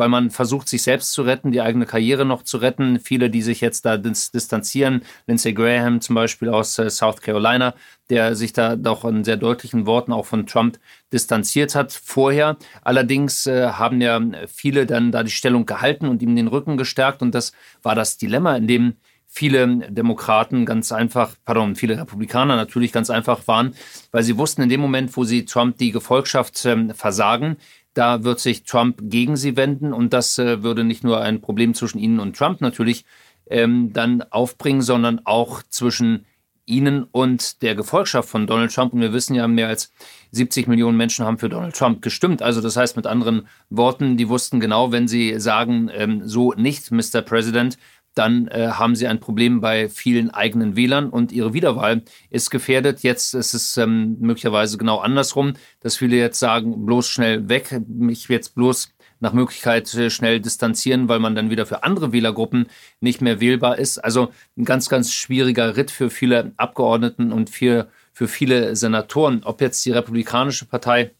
weil 0.00 0.08
man 0.08 0.30
versucht, 0.30 0.68
sich 0.68 0.82
selbst 0.82 1.12
zu 1.12 1.22
retten, 1.22 1.52
die 1.52 1.60
eigene 1.60 1.86
Karriere 1.86 2.24
noch 2.24 2.42
zu 2.42 2.56
retten. 2.56 2.98
Viele, 2.98 3.30
die 3.30 3.42
sich 3.42 3.60
jetzt 3.60 3.84
da 3.84 3.96
distanzieren, 3.96 5.02
Lindsey 5.28 5.52
Graham 5.52 6.00
zum 6.00 6.16
Beispiel 6.16 6.48
aus 6.48 6.76
äh, 6.80 6.90
South 6.90 7.20
Carolina, 7.20 7.74
der 8.08 8.34
sich 8.34 8.52
da 8.52 8.74
doch 8.74 9.04
in 9.04 9.22
sehr 9.22 9.36
deutlichen 9.36 9.86
Worten 9.86 10.12
auch 10.12 10.26
von 10.26 10.46
Trump 10.46 10.80
distanziert 11.12 11.76
hat 11.76 11.92
vorher. 11.92 12.56
Allerdings 12.82 13.46
äh, 13.46 13.68
haben 13.68 14.00
ja 14.00 14.20
viele 14.48 14.86
dann 14.86 15.12
da 15.12 15.22
die 15.22 15.30
Stellung 15.30 15.66
gehalten 15.66 16.08
und 16.08 16.22
ihm 16.22 16.34
den 16.34 16.48
Rücken 16.48 16.76
gestärkt. 16.76 17.22
Und 17.22 17.34
das 17.34 17.52
war 17.82 17.94
das 17.94 18.16
Dilemma, 18.18 18.56
in 18.56 18.66
dem 18.66 18.94
viele 19.32 19.78
Demokraten 19.90 20.66
ganz 20.66 20.90
einfach, 20.90 21.36
pardon, 21.44 21.76
viele 21.76 21.96
Republikaner 21.96 22.56
natürlich 22.56 22.90
ganz 22.90 23.10
einfach 23.10 23.46
waren, 23.46 23.74
weil 24.10 24.24
sie 24.24 24.36
wussten, 24.36 24.62
in 24.62 24.68
dem 24.68 24.80
Moment, 24.80 25.16
wo 25.16 25.22
sie 25.22 25.44
Trump 25.44 25.78
die 25.78 25.92
Gefolgschaft 25.92 26.66
ähm, 26.66 26.92
versagen, 26.92 27.56
da 27.94 28.24
wird 28.24 28.40
sich 28.40 28.64
Trump 28.64 29.00
gegen 29.02 29.36
sie 29.36 29.56
wenden 29.56 29.92
und 29.92 30.12
das 30.12 30.38
äh, 30.38 30.62
würde 30.62 30.84
nicht 30.84 31.04
nur 31.04 31.20
ein 31.20 31.40
Problem 31.40 31.74
zwischen 31.74 31.98
ihnen 31.98 32.20
und 32.20 32.36
Trump 32.36 32.60
natürlich 32.60 33.04
ähm, 33.48 33.92
dann 33.92 34.22
aufbringen, 34.22 34.82
sondern 34.82 35.20
auch 35.24 35.62
zwischen 35.68 36.26
ihnen 36.70 37.04
und 37.04 37.62
der 37.62 37.74
Gefolgschaft 37.74 38.28
von 38.28 38.46
Donald 38.46 38.72
Trump. 38.72 38.92
Und 38.92 39.00
wir 39.00 39.12
wissen 39.12 39.34
ja, 39.34 39.46
mehr 39.48 39.68
als 39.68 39.92
70 40.30 40.68
Millionen 40.68 40.96
Menschen 40.96 41.24
haben 41.24 41.38
für 41.38 41.48
Donald 41.48 41.76
Trump 41.76 42.00
gestimmt. 42.00 42.42
Also 42.42 42.60
das 42.60 42.76
heißt 42.76 42.96
mit 42.96 43.06
anderen 43.06 43.48
Worten, 43.68 44.16
die 44.16 44.28
wussten 44.28 44.60
genau, 44.60 44.92
wenn 44.92 45.08
sie 45.08 45.38
sagen, 45.40 45.90
ähm, 45.92 46.22
so 46.24 46.52
nicht, 46.52 46.90
Mr. 46.90 47.22
President, 47.22 47.76
dann 48.20 48.48
äh, 48.48 48.68
haben 48.68 48.96
sie 48.96 49.06
ein 49.06 49.18
Problem 49.18 49.62
bei 49.62 49.88
vielen 49.88 50.28
eigenen 50.28 50.76
Wählern 50.76 51.08
und 51.08 51.32
ihre 51.32 51.54
Wiederwahl 51.54 52.02
ist 52.28 52.50
gefährdet. 52.50 53.02
Jetzt 53.02 53.32
ist 53.32 53.54
es 53.54 53.78
ähm, 53.78 54.18
möglicherweise 54.20 54.76
genau 54.76 54.98
andersrum, 54.98 55.54
dass 55.80 55.96
viele 55.96 56.16
jetzt 56.16 56.38
sagen, 56.38 56.84
bloß 56.84 57.08
schnell 57.08 57.48
weg, 57.48 57.80
mich 57.88 58.28
jetzt 58.28 58.54
bloß 58.54 58.92
nach 59.20 59.32
Möglichkeit 59.32 59.92
äh, 59.94 60.10
schnell 60.10 60.38
distanzieren, 60.38 61.08
weil 61.08 61.18
man 61.18 61.34
dann 61.34 61.48
wieder 61.48 61.64
für 61.64 61.82
andere 61.82 62.12
Wählergruppen 62.12 62.66
nicht 63.00 63.22
mehr 63.22 63.40
wählbar 63.40 63.78
ist. 63.78 63.96
Also 63.96 64.28
ein 64.58 64.66
ganz, 64.66 64.90
ganz 64.90 65.14
schwieriger 65.14 65.78
Ritt 65.78 65.90
für 65.90 66.10
viele 66.10 66.52
Abgeordneten 66.58 67.32
und 67.32 67.48
für, 67.48 67.88
für 68.12 68.28
viele 68.28 68.76
Senatoren. 68.76 69.44
Ob 69.44 69.62
jetzt 69.62 69.82
die 69.86 69.92
Republikanische 69.92 70.66
Partei 70.66 71.12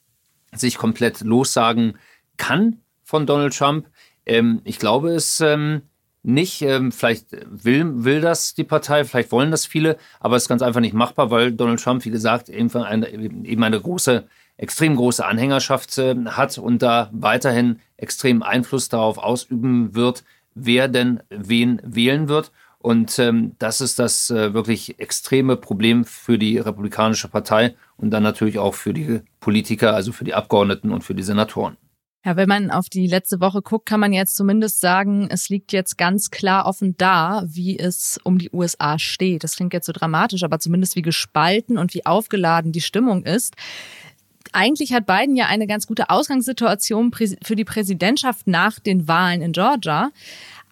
sich 0.52 0.76
komplett 0.76 1.22
lossagen 1.22 1.96
kann 2.36 2.82
von 3.04 3.24
Donald 3.24 3.56
Trump, 3.56 3.86
ähm, 4.26 4.60
ich 4.64 4.78
glaube 4.78 5.14
es 5.14 5.40
ähm, 5.40 5.80
nicht. 6.22 6.62
Ähm, 6.62 6.92
vielleicht 6.92 7.26
will, 7.48 8.04
will 8.04 8.20
das 8.20 8.54
die 8.54 8.64
Partei, 8.64 9.04
vielleicht 9.04 9.32
wollen 9.32 9.50
das 9.50 9.66
viele, 9.66 9.96
aber 10.18 10.36
es 10.36 10.44
ist 10.44 10.48
ganz 10.48 10.62
einfach 10.62 10.80
nicht 10.80 10.94
machbar, 10.94 11.30
weil 11.30 11.52
Donald 11.52 11.82
Trump, 11.82 12.04
wie 12.04 12.10
gesagt, 12.10 12.48
eben 12.48 12.74
eine, 12.76 13.08
eben 13.10 13.62
eine 13.62 13.80
große, 13.80 14.24
extrem 14.56 14.96
große 14.96 15.24
Anhängerschaft 15.24 15.96
äh, 15.98 16.14
hat 16.26 16.58
und 16.58 16.82
da 16.82 17.08
weiterhin 17.12 17.80
extrem 17.96 18.42
Einfluss 18.42 18.88
darauf 18.88 19.18
ausüben 19.18 19.94
wird, 19.94 20.24
wer 20.54 20.88
denn 20.88 21.20
wen 21.30 21.80
wählen 21.84 22.28
wird. 22.28 22.52
Und 22.82 23.18
ähm, 23.18 23.56
das 23.58 23.82
ist 23.82 23.98
das 23.98 24.30
äh, 24.30 24.54
wirklich 24.54 24.98
extreme 24.98 25.56
Problem 25.56 26.06
für 26.06 26.38
die 26.38 26.56
Republikanische 26.58 27.28
Partei 27.28 27.74
und 27.98 28.10
dann 28.10 28.22
natürlich 28.22 28.58
auch 28.58 28.74
für 28.74 28.94
die 28.94 29.20
Politiker, 29.38 29.94
also 29.94 30.12
für 30.12 30.24
die 30.24 30.32
Abgeordneten 30.32 30.90
und 30.90 31.04
für 31.04 31.14
die 31.14 31.22
Senatoren. 31.22 31.76
Ja, 32.22 32.36
wenn 32.36 32.48
man 32.48 32.70
auf 32.70 32.90
die 32.90 33.06
letzte 33.06 33.40
Woche 33.40 33.62
guckt, 33.62 33.86
kann 33.86 34.00
man 34.00 34.12
jetzt 34.12 34.36
zumindest 34.36 34.80
sagen, 34.80 35.28
es 35.30 35.48
liegt 35.48 35.72
jetzt 35.72 35.96
ganz 35.96 36.30
klar 36.30 36.66
offen 36.66 36.94
da, 36.98 37.44
wie 37.46 37.78
es 37.78 38.20
um 38.24 38.38
die 38.38 38.50
USA 38.52 38.98
steht. 38.98 39.42
Das 39.42 39.56
klingt 39.56 39.72
jetzt 39.72 39.86
so 39.86 39.92
dramatisch, 39.92 40.42
aber 40.42 40.58
zumindest 40.58 40.96
wie 40.96 41.02
gespalten 41.02 41.78
und 41.78 41.94
wie 41.94 42.04
aufgeladen 42.04 42.72
die 42.72 42.82
Stimmung 42.82 43.24
ist. 43.24 43.56
Eigentlich 44.52 44.92
hat 44.92 45.06
Biden 45.06 45.34
ja 45.36 45.46
eine 45.46 45.66
ganz 45.66 45.86
gute 45.86 46.10
Ausgangssituation 46.10 47.10
für 47.12 47.56
die 47.56 47.64
Präsidentschaft 47.64 48.46
nach 48.46 48.80
den 48.80 49.08
Wahlen 49.08 49.40
in 49.40 49.52
Georgia. 49.52 50.10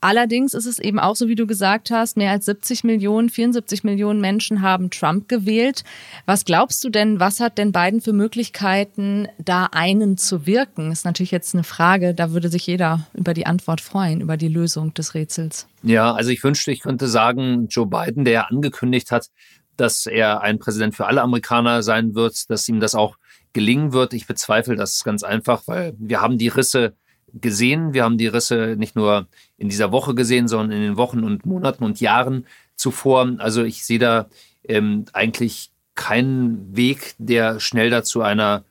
Allerdings 0.01 0.55
ist 0.55 0.67
es 0.67 0.79
eben 0.79 0.99
auch 0.99 1.17
so, 1.17 1.29
wie 1.29 1.35
du 1.35 1.47
gesagt 1.47 1.91
hast, 1.91 2.17
mehr 2.17 2.31
als 2.31 2.45
70 2.47 2.85
Millionen, 2.85 3.29
74 3.29 3.85
Millionen 3.85 4.21
Menschen 4.21 4.63
haben 4.63 4.91
Trump 4.91 5.29
gewählt. 5.29 5.85
Was 6.27 6.45
glaubst 6.45 6.85
du 6.85 6.91
denn, 6.91 7.21
was 7.21 7.41
hat 7.41 7.59
denn 7.59 7.73
Biden 7.73 8.01
für 8.01 8.13
Möglichkeiten, 8.13 9.29
da 9.39 9.69
einen 9.73 10.17
zu 10.17 10.47
wirken? 10.47 10.93
Ist 10.93 11.05
natürlich 11.05 11.31
jetzt 11.31 11.55
eine 11.55 11.65
Frage, 11.65 12.15
da 12.15 12.33
würde 12.33 12.49
sich 12.49 12.67
jeder 12.67 13.07
über 13.15 13.35
die 13.35 13.47
Antwort 13.47 13.81
freuen, 13.81 14.21
über 14.21 14.37
die 14.37 14.49
Lösung 14.49 14.95
des 14.95 15.15
Rätsels. 15.15 15.67
Ja, 15.83 16.13
also 16.13 16.31
ich 16.31 16.43
wünschte, 16.45 16.71
ich 16.71 16.81
könnte 16.81 17.09
sagen, 17.09 17.67
Joe 17.69 17.87
Biden, 17.87 18.25
der 18.25 18.51
angekündigt 18.51 19.11
hat, 19.11 19.29
dass 19.77 20.07
er 20.07 20.43
ein 20.43 20.59
Präsident 20.59 20.95
für 20.95 21.07
alle 21.07 21.23
Amerikaner 21.23 21.83
sein 21.83 22.15
wird, 22.15 22.51
dass 22.51 22.69
ihm 22.69 22.81
das 22.81 22.95
auch 22.95 23.17
gelingen 23.53 23.93
wird. 23.93 24.13
Ich 24.13 24.27
bezweifle 24.27 24.77
das 24.77 25.05
ganz 25.05 25.23
einfach, 25.23 25.63
weil 25.67 25.95
wir 25.99 26.21
haben 26.21 26.39
die 26.39 26.49
Risse 26.49 26.95
gesehen. 27.33 27.95
Wir 27.95 28.05
haben 28.05 28.19
die 28.19 28.27
Risse 28.27 28.77
nicht 28.77 28.97
nur 28.97 29.29
in 29.59 29.69
dieser 29.69 29.93
Woche 29.93 30.15
gesehen, 30.15 30.49
sondern 30.49 30.73
in 30.73 30.83
den 30.83 30.97
Wochen 30.97 31.25
und 31.25 31.45
Monaten 31.45 31.85
und 31.85 32.01
Jahren 32.01 32.47
zuvor. 32.77 33.35
Also 33.39 33.65
ich 33.65 33.85
sehe 33.85 33.99
da 33.99 34.29
ähm, 34.65 35.05
eigentlich 35.13 35.71
keinen 35.95 36.75
Weg, 36.77 37.15
der 37.19 37.61
schnell 37.61 37.91
dazu 37.91 38.23
einer 38.23 38.65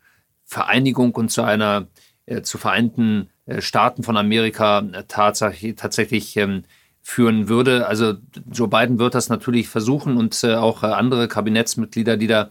Vereinigung 0.46 1.14
und 1.14 1.30
zu 1.30 1.44
einer 1.44 1.88
äh, 2.26 2.42
zu 2.42 2.58
vereinten 2.58 3.30
äh, 3.46 3.62
Staaten 3.62 4.04
von 4.04 4.16
Amerika 4.16 4.80
äh, 4.80 5.04
tatsächlich, 5.08 5.76
tatsächlich 5.76 6.38
ähm, 6.38 6.64
führen 7.02 7.50
würde. 7.50 7.88
Also 7.88 8.16
Joe 8.52 8.68
Biden 8.68 8.98
wird 8.98 9.14
das 9.14 9.30
natürlich 9.30 9.68
versuchen 9.68 10.18
und 10.18 10.42
äh, 10.44 10.56
auch 10.56 10.84
äh, 10.84 10.88
andere 10.88 11.28
Kabinettsmitglieder, 11.28 12.18
die 12.18 12.28
da 12.28 12.50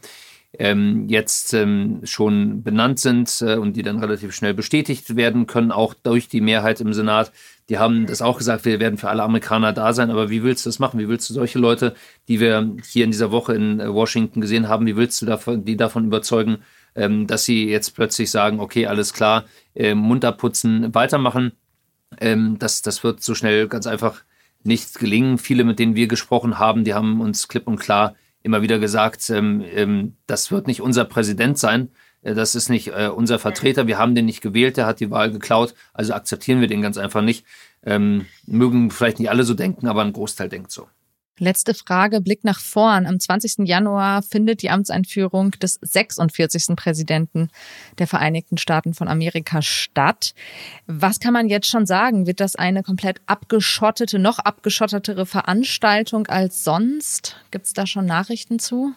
ähm, 0.58 1.08
jetzt 1.08 1.52
ähm, 1.54 2.00
schon 2.04 2.62
benannt 2.62 2.98
sind 2.98 3.42
äh, 3.42 3.56
und 3.56 3.74
die 3.74 3.82
dann 3.82 3.98
relativ 3.98 4.34
schnell 4.34 4.54
bestätigt 4.54 5.16
werden 5.16 5.46
können, 5.46 5.70
auch 5.70 5.94
durch 5.94 6.28
die 6.28 6.40
Mehrheit 6.40 6.80
im 6.80 6.92
Senat. 6.94 7.32
Die 7.68 7.78
haben 7.78 8.06
das 8.06 8.22
auch 8.22 8.38
gesagt, 8.38 8.64
wir 8.64 8.80
werden 8.80 8.96
für 8.96 9.10
alle 9.10 9.22
Amerikaner 9.22 9.72
da 9.72 9.92
sein, 9.92 10.10
aber 10.10 10.30
wie 10.30 10.42
willst 10.42 10.64
du 10.64 10.68
das 10.68 10.78
machen? 10.78 11.00
Wie 11.00 11.08
willst 11.08 11.28
du 11.28 11.34
solche 11.34 11.58
Leute, 11.58 11.94
die 12.28 12.40
wir 12.40 12.76
hier 12.88 13.04
in 13.04 13.10
dieser 13.10 13.30
Woche 13.30 13.54
in 13.54 13.80
äh, 13.80 13.92
Washington 13.92 14.40
gesehen 14.40 14.68
haben, 14.68 14.86
wie 14.86 14.96
willst 14.96 15.20
du 15.20 15.26
davon, 15.26 15.64
die 15.64 15.76
davon 15.76 16.06
überzeugen, 16.06 16.58
ähm, 16.94 17.26
dass 17.26 17.44
sie 17.44 17.68
jetzt 17.68 17.94
plötzlich 17.94 18.30
sagen, 18.30 18.60
okay, 18.60 18.86
alles 18.86 19.12
klar, 19.12 19.44
äh, 19.74 19.94
Mund 19.94 20.24
abputzen, 20.24 20.94
weitermachen? 20.94 21.52
Ähm, 22.20 22.58
das, 22.58 22.82
das 22.82 23.04
wird 23.04 23.22
so 23.22 23.34
schnell 23.34 23.68
ganz 23.68 23.86
einfach 23.86 24.22
nicht 24.62 24.98
gelingen. 24.98 25.38
Viele, 25.38 25.64
mit 25.64 25.78
denen 25.78 25.96
wir 25.96 26.08
gesprochen 26.08 26.58
haben, 26.58 26.84
die 26.84 26.94
haben 26.94 27.20
uns 27.20 27.48
klipp 27.48 27.66
und 27.66 27.78
klar 27.78 28.14
immer 28.46 28.62
wieder 28.62 28.78
gesagt, 28.78 29.28
ähm, 29.28 29.62
ähm, 29.74 30.16
das 30.26 30.50
wird 30.50 30.66
nicht 30.66 30.80
unser 30.80 31.04
Präsident 31.04 31.58
sein, 31.58 31.90
äh, 32.22 32.32
das 32.32 32.54
ist 32.54 32.70
nicht 32.70 32.88
äh, 32.88 33.10
unser 33.14 33.38
Vertreter, 33.38 33.86
wir 33.86 33.98
haben 33.98 34.14
den 34.14 34.24
nicht 34.24 34.40
gewählt, 34.40 34.76
der 34.76 34.86
hat 34.86 35.00
die 35.00 35.10
Wahl 35.10 35.30
geklaut, 35.30 35.74
also 35.92 36.14
akzeptieren 36.14 36.60
wir 36.60 36.68
den 36.68 36.80
ganz 36.80 36.96
einfach 36.96 37.22
nicht. 37.22 37.44
Ähm, 37.84 38.26
mögen 38.46 38.90
vielleicht 38.90 39.18
nicht 39.18 39.30
alle 39.30 39.44
so 39.44 39.54
denken, 39.54 39.86
aber 39.86 40.02
ein 40.02 40.12
Großteil 40.12 40.48
denkt 40.48 40.70
so. 40.70 40.88
Letzte 41.38 41.74
Frage, 41.74 42.22
Blick 42.22 42.44
nach 42.44 42.60
vorn. 42.60 43.04
Am 43.04 43.20
20. 43.20 43.68
Januar 43.68 44.22
findet 44.22 44.62
die 44.62 44.70
Amtseinführung 44.70 45.50
des 45.50 45.78
46. 45.82 46.74
Präsidenten 46.76 47.50
der 47.98 48.06
Vereinigten 48.06 48.56
Staaten 48.56 48.94
von 48.94 49.06
Amerika 49.06 49.60
statt. 49.60 50.32
Was 50.86 51.20
kann 51.20 51.34
man 51.34 51.48
jetzt 51.48 51.68
schon 51.68 51.84
sagen? 51.84 52.26
Wird 52.26 52.40
das 52.40 52.56
eine 52.56 52.82
komplett 52.82 53.20
abgeschottete, 53.26 54.18
noch 54.18 54.38
abgeschottetere 54.38 55.26
Veranstaltung 55.26 56.26
als 56.26 56.64
sonst? 56.64 57.36
Gibt 57.50 57.66
es 57.66 57.74
da 57.74 57.86
schon 57.86 58.06
Nachrichten 58.06 58.58
zu? 58.58 58.94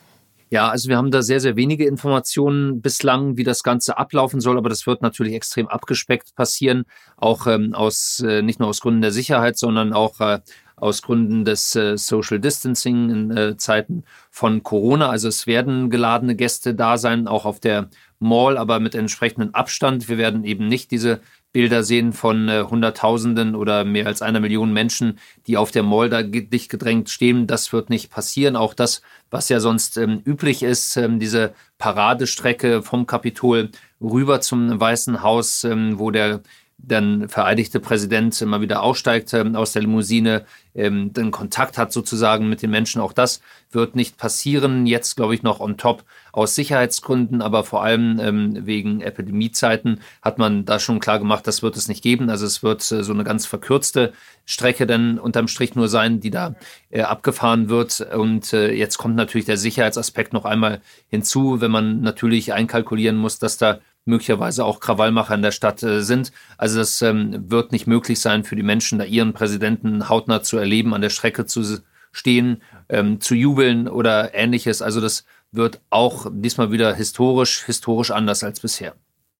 Ja, 0.52 0.70
also 0.70 0.90
wir 0.90 0.98
haben 0.98 1.12
da 1.12 1.22
sehr, 1.22 1.40
sehr 1.40 1.56
wenige 1.56 1.86
Informationen 1.86 2.82
bislang, 2.82 3.38
wie 3.38 3.44
das 3.44 3.62
Ganze 3.62 4.00
ablaufen 4.00 4.42
soll, 4.42 4.58
aber 4.58 4.70
das 4.70 4.88
wird 4.88 5.04
natürlich 5.04 5.34
extrem 5.34 5.68
abgespeckt 5.68 6.34
passieren, 6.34 6.86
auch 7.18 7.46
ähm, 7.46 7.76
aus 7.76 8.24
äh, 8.26 8.42
nicht 8.42 8.60
nur 8.60 8.70
aus 8.70 8.82
Gründen 8.82 9.02
der 9.02 9.12
Sicherheit, 9.12 9.60
sondern 9.60 9.94
auch 9.94 10.20
äh, 10.22 10.40
aus 10.82 11.02
Gründen 11.02 11.46
des 11.46 11.76
äh, 11.76 11.98
Social 11.98 12.40
Distancing 12.40 13.10
in 13.10 13.38
äh, 13.38 13.58
Zeiten 13.58 14.04
von 14.32 14.64
Corona. 14.64 15.10
Also 15.10 15.28
es 15.28 15.48
werden 15.48 15.90
geladene 15.90 16.36
Gäste 16.36 16.76
da 16.76 16.98
sein, 16.98 17.28
auch 17.28 17.46
auf 17.46 17.60
der 17.60 17.90
Mall, 18.20 18.58
aber 18.58 18.80
mit 18.80 18.96
entsprechendem 18.96 19.54
Abstand. 19.56 20.10
Wir 20.10 20.18
werden 20.18 20.44
eben 20.44 20.68
nicht 20.68 20.92
diese 20.92 21.22
Bilder 21.52 21.84
sehen 21.84 22.14
von 22.14 22.48
äh, 22.48 22.64
Hunderttausenden 22.70 23.56
oder 23.56 23.84
mehr 23.84 24.06
als 24.06 24.22
einer 24.22 24.40
Million 24.40 24.72
Menschen, 24.72 25.18
die 25.48 25.58
auf 25.58 25.72
der 25.72 25.84
Mall 25.84 26.10
da 26.10 26.22
dicht 26.22 26.70
gedrängt 26.70 27.10
stehen. 27.10 27.48
Das 27.48 27.74
wird 27.74 27.90
nicht 27.90 28.12
passieren. 28.12 28.56
Auch 28.56 28.76
das, 28.76 29.02
was 29.32 29.50
ja 29.50 29.60
sonst 29.60 29.98
ähm, 29.98 30.22
üblich 30.26 30.62
ist, 30.62 30.96
ähm, 30.96 31.20
diese 31.20 31.54
Paradestrecke 31.80 32.84
vom 32.84 33.08
Kapitol 33.08 33.70
rüber 34.00 34.42
zum 34.42 34.80
Weißen 34.80 35.24
Haus, 35.24 35.64
ähm, 35.64 35.98
wo 35.98 36.12
der 36.12 36.42
dann 36.82 37.28
vereidigte 37.30 37.80
Präsident 37.80 38.42
immer 38.42 38.62
wieder 38.62 38.82
aussteigt 38.82 39.34
ähm, 39.34 39.56
aus 39.56 39.74
der 39.74 39.82
Limousine, 39.84 40.46
ähm, 40.76 41.14
den 41.14 41.32
Kontakt 41.32 41.78
hat 41.78 41.92
sozusagen 41.92 42.50
mit 42.50 42.62
den 42.62 42.72
Menschen. 42.72 43.02
Auch 43.02 43.14
das 43.14 43.42
wird 43.72 43.96
nicht 43.96 44.18
passieren. 44.18 44.86
Jetzt 44.86 45.16
glaube 45.16 45.36
ich 45.36 45.44
noch 45.44 45.60
on 45.60 45.78
top 45.78 46.04
aus 46.32 46.56
Sicherheitsgründen, 46.56 47.42
aber 47.42 47.64
vor 47.64 47.84
allem 47.84 48.20
ähm, 48.20 48.66
wegen 48.66 49.02
Epidemiezeiten 49.02 50.00
hat 50.22 50.38
man 50.38 50.66
da 50.66 50.80
schon 50.80 51.00
klar 51.00 51.20
gemacht, 51.20 51.46
das 51.48 51.62
wird 51.62 51.76
es 51.76 51.88
nicht 51.88 52.02
geben. 52.02 52.30
Also 52.30 52.46
es 52.46 52.64
wird 52.64 52.90
äh, 52.92 53.04
so 53.04 53.14
eine 53.14 53.24
ganz 53.24 53.46
verkürzte 53.46 54.14
Strecke 54.46 54.88
dann 54.88 55.20
unterm 55.20 55.48
Strich 55.48 55.76
nur 55.76 55.90
sein, 55.90 56.20
die 56.20 56.32
da 56.32 56.56
äh, 56.90 57.02
abgefahren 57.02 57.70
wird. 57.70 58.02
Und 58.02 58.54
äh, 58.54 58.72
jetzt 58.72 58.98
kommt 58.98 59.16
natürlich 59.16 59.46
der 59.46 59.58
Sicherheitsaspekt 59.58 60.34
noch 60.34 60.46
einmal 60.46 60.82
hinzu, 61.10 61.62
wenn 61.62 61.72
man 61.72 62.02
natürlich 62.02 62.54
einkalkulieren 62.54 63.18
muss, 63.18 63.40
dass 63.40 63.58
da 63.58 63.80
möglicherweise 64.10 64.66
auch 64.66 64.80
Krawallmacher 64.80 65.36
in 65.36 65.42
der 65.42 65.52
Stadt 65.52 65.82
äh, 65.84 66.02
sind. 66.02 66.32
Also 66.58 66.80
das 66.80 67.02
ähm, 67.02 67.50
wird 67.50 67.72
nicht 67.72 67.88
möglich 67.88 68.20
sein 68.20 68.44
für 68.44 68.56
die 68.56 68.64
Menschen, 68.64 69.00
da 69.00 69.06
ihren 69.06 69.34
Präsidenten 69.34 70.10
hautnah 70.10 70.42
zu 70.42 70.58
erleben, 70.58 70.94
an 70.94 71.02
der 71.02 71.10
Strecke 71.10 71.46
zu 71.46 71.80
stehen, 72.12 72.62
ähm, 72.90 73.22
zu 73.22 73.36
jubeln 73.36 73.88
oder 73.88 74.34
ähnliches. 74.34 74.82
Also 74.82 75.00
das 75.00 75.26
wird 75.52 75.82
auch 75.90 76.28
diesmal 76.32 76.72
wieder 76.72 76.94
historisch, 76.94 77.64
historisch 77.66 78.12
anders 78.12 78.44
als 78.44 78.60
bisher. 78.60 78.96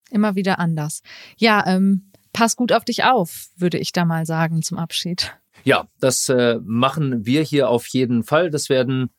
Immer 0.10 0.36
wieder 0.36 0.60
anders. 0.60 1.02
Ja, 1.38 1.66
ähm, 1.68 2.12
pass 2.34 2.56
gut 2.56 2.72
auf 2.72 2.86
dich 2.86 3.04
auf, 3.04 3.48
würde 3.58 3.78
ich 3.78 3.92
da 3.92 4.06
mal 4.06 4.26
sagen 4.26 4.62
zum 4.62 4.78
Abschied. 4.78 5.34
Ja, 5.64 5.88
das 6.00 6.30
äh, 6.30 6.60
machen 6.64 7.26
wir 7.26 7.44
hier 7.44 7.70
auf 7.70 7.88
jeden 7.88 8.24
Fall. 8.24 8.50
Das 8.50 8.70
werden 8.70 9.10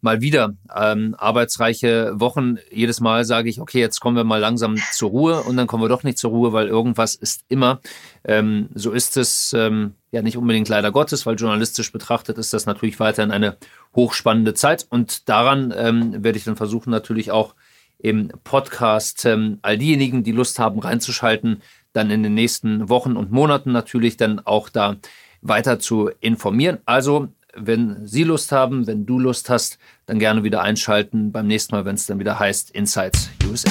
mal 0.00 0.20
wieder 0.20 0.54
ähm, 0.74 1.14
arbeitsreiche 1.18 2.12
Wochen. 2.14 2.56
Jedes 2.70 3.00
Mal 3.00 3.24
sage 3.24 3.48
ich, 3.48 3.60
okay, 3.60 3.80
jetzt 3.80 4.00
kommen 4.00 4.16
wir 4.16 4.24
mal 4.24 4.40
langsam 4.40 4.76
zur 4.92 5.10
Ruhe 5.10 5.42
und 5.42 5.56
dann 5.56 5.66
kommen 5.66 5.82
wir 5.82 5.88
doch 5.88 6.02
nicht 6.02 6.18
zur 6.18 6.30
Ruhe, 6.30 6.52
weil 6.52 6.68
irgendwas 6.68 7.14
ist 7.14 7.44
immer. 7.48 7.80
Ähm, 8.24 8.68
so 8.74 8.92
ist 8.92 9.16
es 9.16 9.54
ähm, 9.56 9.94
ja 10.10 10.22
nicht 10.22 10.36
unbedingt 10.36 10.68
leider 10.68 10.92
Gottes, 10.92 11.26
weil 11.26 11.36
journalistisch 11.36 11.92
betrachtet 11.92 12.38
ist 12.38 12.52
das 12.52 12.66
natürlich 12.66 12.98
weiterhin 13.00 13.30
eine 13.30 13.56
hochspannende 13.94 14.54
Zeit 14.54 14.86
und 14.88 15.28
daran 15.28 15.72
ähm, 15.76 16.24
werde 16.24 16.38
ich 16.38 16.44
dann 16.44 16.56
versuchen 16.56 16.90
natürlich 16.90 17.30
auch 17.30 17.54
im 17.98 18.30
Podcast 18.44 19.24
ähm, 19.26 19.58
all 19.62 19.76
diejenigen, 19.78 20.24
die 20.24 20.32
Lust 20.32 20.58
haben 20.58 20.78
reinzuschalten, 20.78 21.62
dann 21.92 22.10
in 22.10 22.22
den 22.22 22.34
nächsten 22.34 22.88
Wochen 22.88 23.16
und 23.16 23.30
Monaten 23.30 23.72
natürlich 23.72 24.16
dann 24.16 24.40
auch 24.40 24.68
da 24.68 24.96
weiter 25.42 25.78
zu 25.78 26.10
informieren. 26.20 26.78
Also 26.84 27.28
wenn 27.54 28.06
Sie 28.06 28.24
Lust 28.24 28.52
haben, 28.52 28.86
wenn 28.86 29.06
du 29.06 29.18
Lust 29.18 29.50
hast, 29.50 29.78
dann 30.06 30.18
gerne 30.18 30.44
wieder 30.44 30.62
einschalten 30.62 31.32
beim 31.32 31.46
nächsten 31.46 31.74
Mal, 31.74 31.84
wenn 31.84 31.94
es 31.94 32.06
dann 32.06 32.18
wieder 32.18 32.38
heißt 32.38 32.70
Insights 32.70 33.30
USA. 33.48 33.70